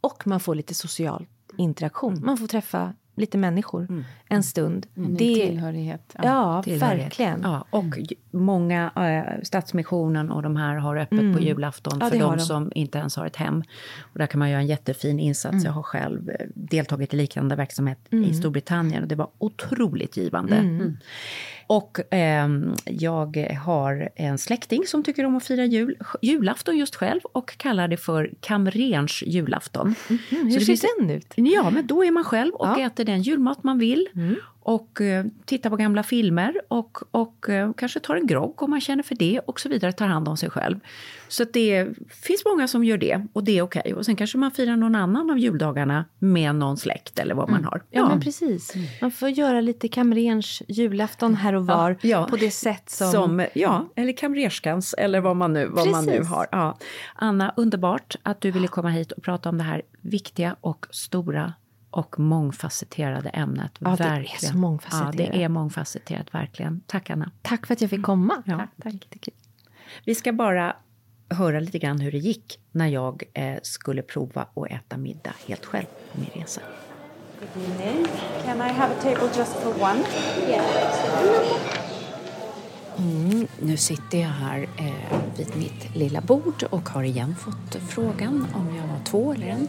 [0.01, 1.27] och man får lite social
[1.59, 2.21] interaktion.
[2.25, 4.87] Man får träffa lite människor en stund.
[4.95, 6.17] Det, Det, tillhörighet.
[6.23, 7.05] ja, Tillhörighet.
[7.05, 7.41] verkligen.
[7.43, 12.05] Ja, och j- många, eh, Stadsmissionen och de här har öppet på julafton Mm.
[12.07, 12.45] Ja, för det de de.
[12.45, 13.63] som inte ens har ett hem.
[14.01, 15.53] Och där kan man göra en jättefin insats.
[15.53, 15.65] Mm.
[15.65, 20.57] Jag har själv eh, deltagit i liknande verksamhet i Storbritannien och det var otroligt givande.
[20.57, 20.77] Mm.
[20.77, 20.97] Mm.
[21.69, 22.49] Och eh,
[22.85, 27.89] jag har en släkting som tycker om att fira jul, julafton just själv och kallar
[27.89, 29.95] det för kamrerns julafton.
[30.09, 31.33] Mm, hur ser finns, den ut?
[31.37, 32.87] Ja, men då är man själv och ja.
[32.87, 34.09] äter den julmat man vill.
[34.15, 38.71] Mm och eh, tittar på gamla filmer och, och eh, kanske tar en grogg om
[38.71, 40.81] man känner för det och så vidare, tar hand om sig själv.
[41.29, 43.81] Så det finns många som gör det och det är okej.
[43.81, 43.93] Okay.
[43.93, 47.63] Och sen kanske man firar någon annan av juldagarna med någon släkt eller vad mm.
[47.63, 47.83] man har.
[47.91, 48.75] Ja, ja men precis.
[49.01, 52.27] Man får göra lite kamrerns julafton här och var ja, ja.
[52.31, 53.13] på det sätt som...
[53.13, 53.47] som...
[53.55, 56.47] Ja, eller kamrerskans eller vad man nu, vad man nu har.
[56.53, 56.79] Ja.
[57.15, 61.53] Anna, underbart att du ville komma hit och prata om det här viktiga och stora
[61.91, 63.73] och mångfacetterade ämnet.
[63.79, 64.23] Ja, verkligen.
[64.41, 65.15] det är så mångfacetterat.
[65.19, 66.81] Ja, det är mångfacetterat, verkligen.
[66.87, 67.31] Tack, Anna.
[67.43, 68.43] Tack för att jag fick komma.
[68.47, 69.29] Ja, tack, tack.
[70.05, 70.77] Vi ska bara
[71.31, 75.65] höra lite grann hur det gick när jag eh, skulle prova att äta middag helt
[75.65, 76.61] själv på min resa.
[77.41, 78.07] Good evening.
[78.45, 80.05] Can I have a table just for one?
[80.49, 81.86] Yeah.
[82.99, 88.47] Mm, nu sitter jag här eh, vid mitt lilla bord och har igen fått frågan
[88.55, 89.69] om jag var två eller en.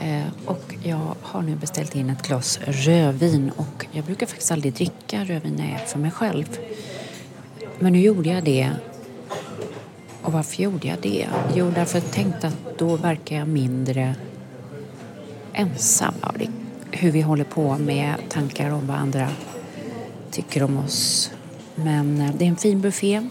[0.00, 4.74] Eh, och jag har nu beställt in ett glas rödvin och jag brukar faktiskt aldrig
[4.74, 6.58] dricka rödvin när jag är för mig själv.
[7.78, 8.70] Men nu gjorde jag det.
[10.22, 11.28] Och varför gjorde jag det?
[11.54, 14.14] Jo, därför att jag tänkte att då verkar jag mindre
[15.52, 16.14] ensam.
[16.20, 16.36] av
[16.90, 19.28] Hur vi håller på med tankar om vad andra
[20.30, 21.30] tycker om oss
[21.76, 23.28] men eh, det är en fin buffé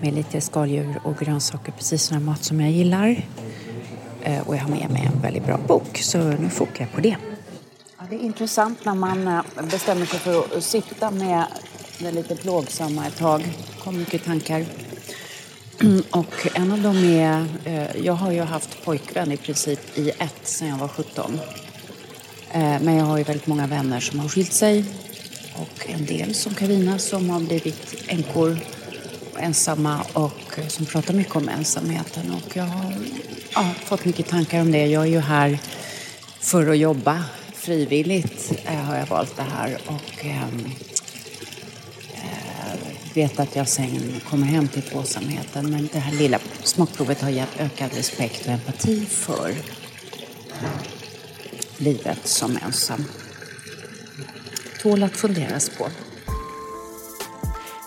[0.00, 3.22] med lite skaldjur och grönsaker, precis sån mat som jag gillar.
[4.22, 7.00] Eh, och jag har med mig en väldigt bra bok, så nu fokar jag på
[7.00, 7.16] det.
[7.98, 11.44] Ja, det är intressant när man eh, bestämmer sig för att sitta med
[11.98, 13.40] det lite plågsamma ett tag.
[13.40, 14.64] Det kommer mycket tankar.
[16.10, 17.46] Och en av dem är,
[18.02, 21.40] jag har ju haft pojkvän i princip i ett sedan jag var 17.
[22.52, 24.84] Men jag har ju väldigt många vänner som har skilt sig
[25.56, 28.58] och en del som Karina som har blivit änkor
[29.38, 32.30] ensamma och eh, som pratar mycket om ensamheten.
[32.30, 32.92] Och jag har
[33.54, 34.86] ja, fått mycket tankar om det.
[34.86, 35.58] Jag är ju här
[36.40, 37.24] för att jobba
[37.54, 40.70] frivilligt eh, har jag valt det här och ehm,
[42.14, 42.78] eh,
[43.14, 45.70] vet att jag sen kommer hem till tvåsamheten.
[45.70, 49.54] Men det här lilla smakprovet har gett ökad respekt och empati för
[51.78, 53.04] livet som ensam
[54.86, 55.88] tål att funderas på.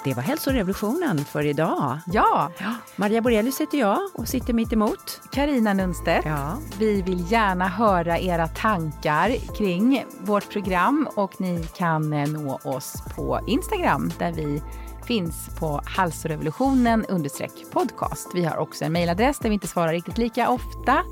[0.03, 1.99] Det var hälsorevolutionen för idag.
[2.07, 2.51] Ja.
[2.59, 2.75] ja.
[2.95, 5.21] Maria Borelius heter jag och sitter mitt emot.
[5.31, 6.25] Karina Nunstedt.
[6.25, 6.57] Ja.
[6.79, 13.03] Vi vill gärna höra era tankar kring vårt program och ni kan eh, nå oss
[13.15, 14.61] på Instagram där vi
[15.05, 17.05] finns på halsrevolutionen
[17.71, 18.27] podcast.
[18.33, 21.03] Vi har också en mejladress där vi inte svarar riktigt lika ofta.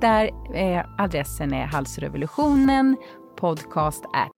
[0.00, 2.96] Där eh, adressen är halsrevolutionen
[3.36, 4.37] podcast at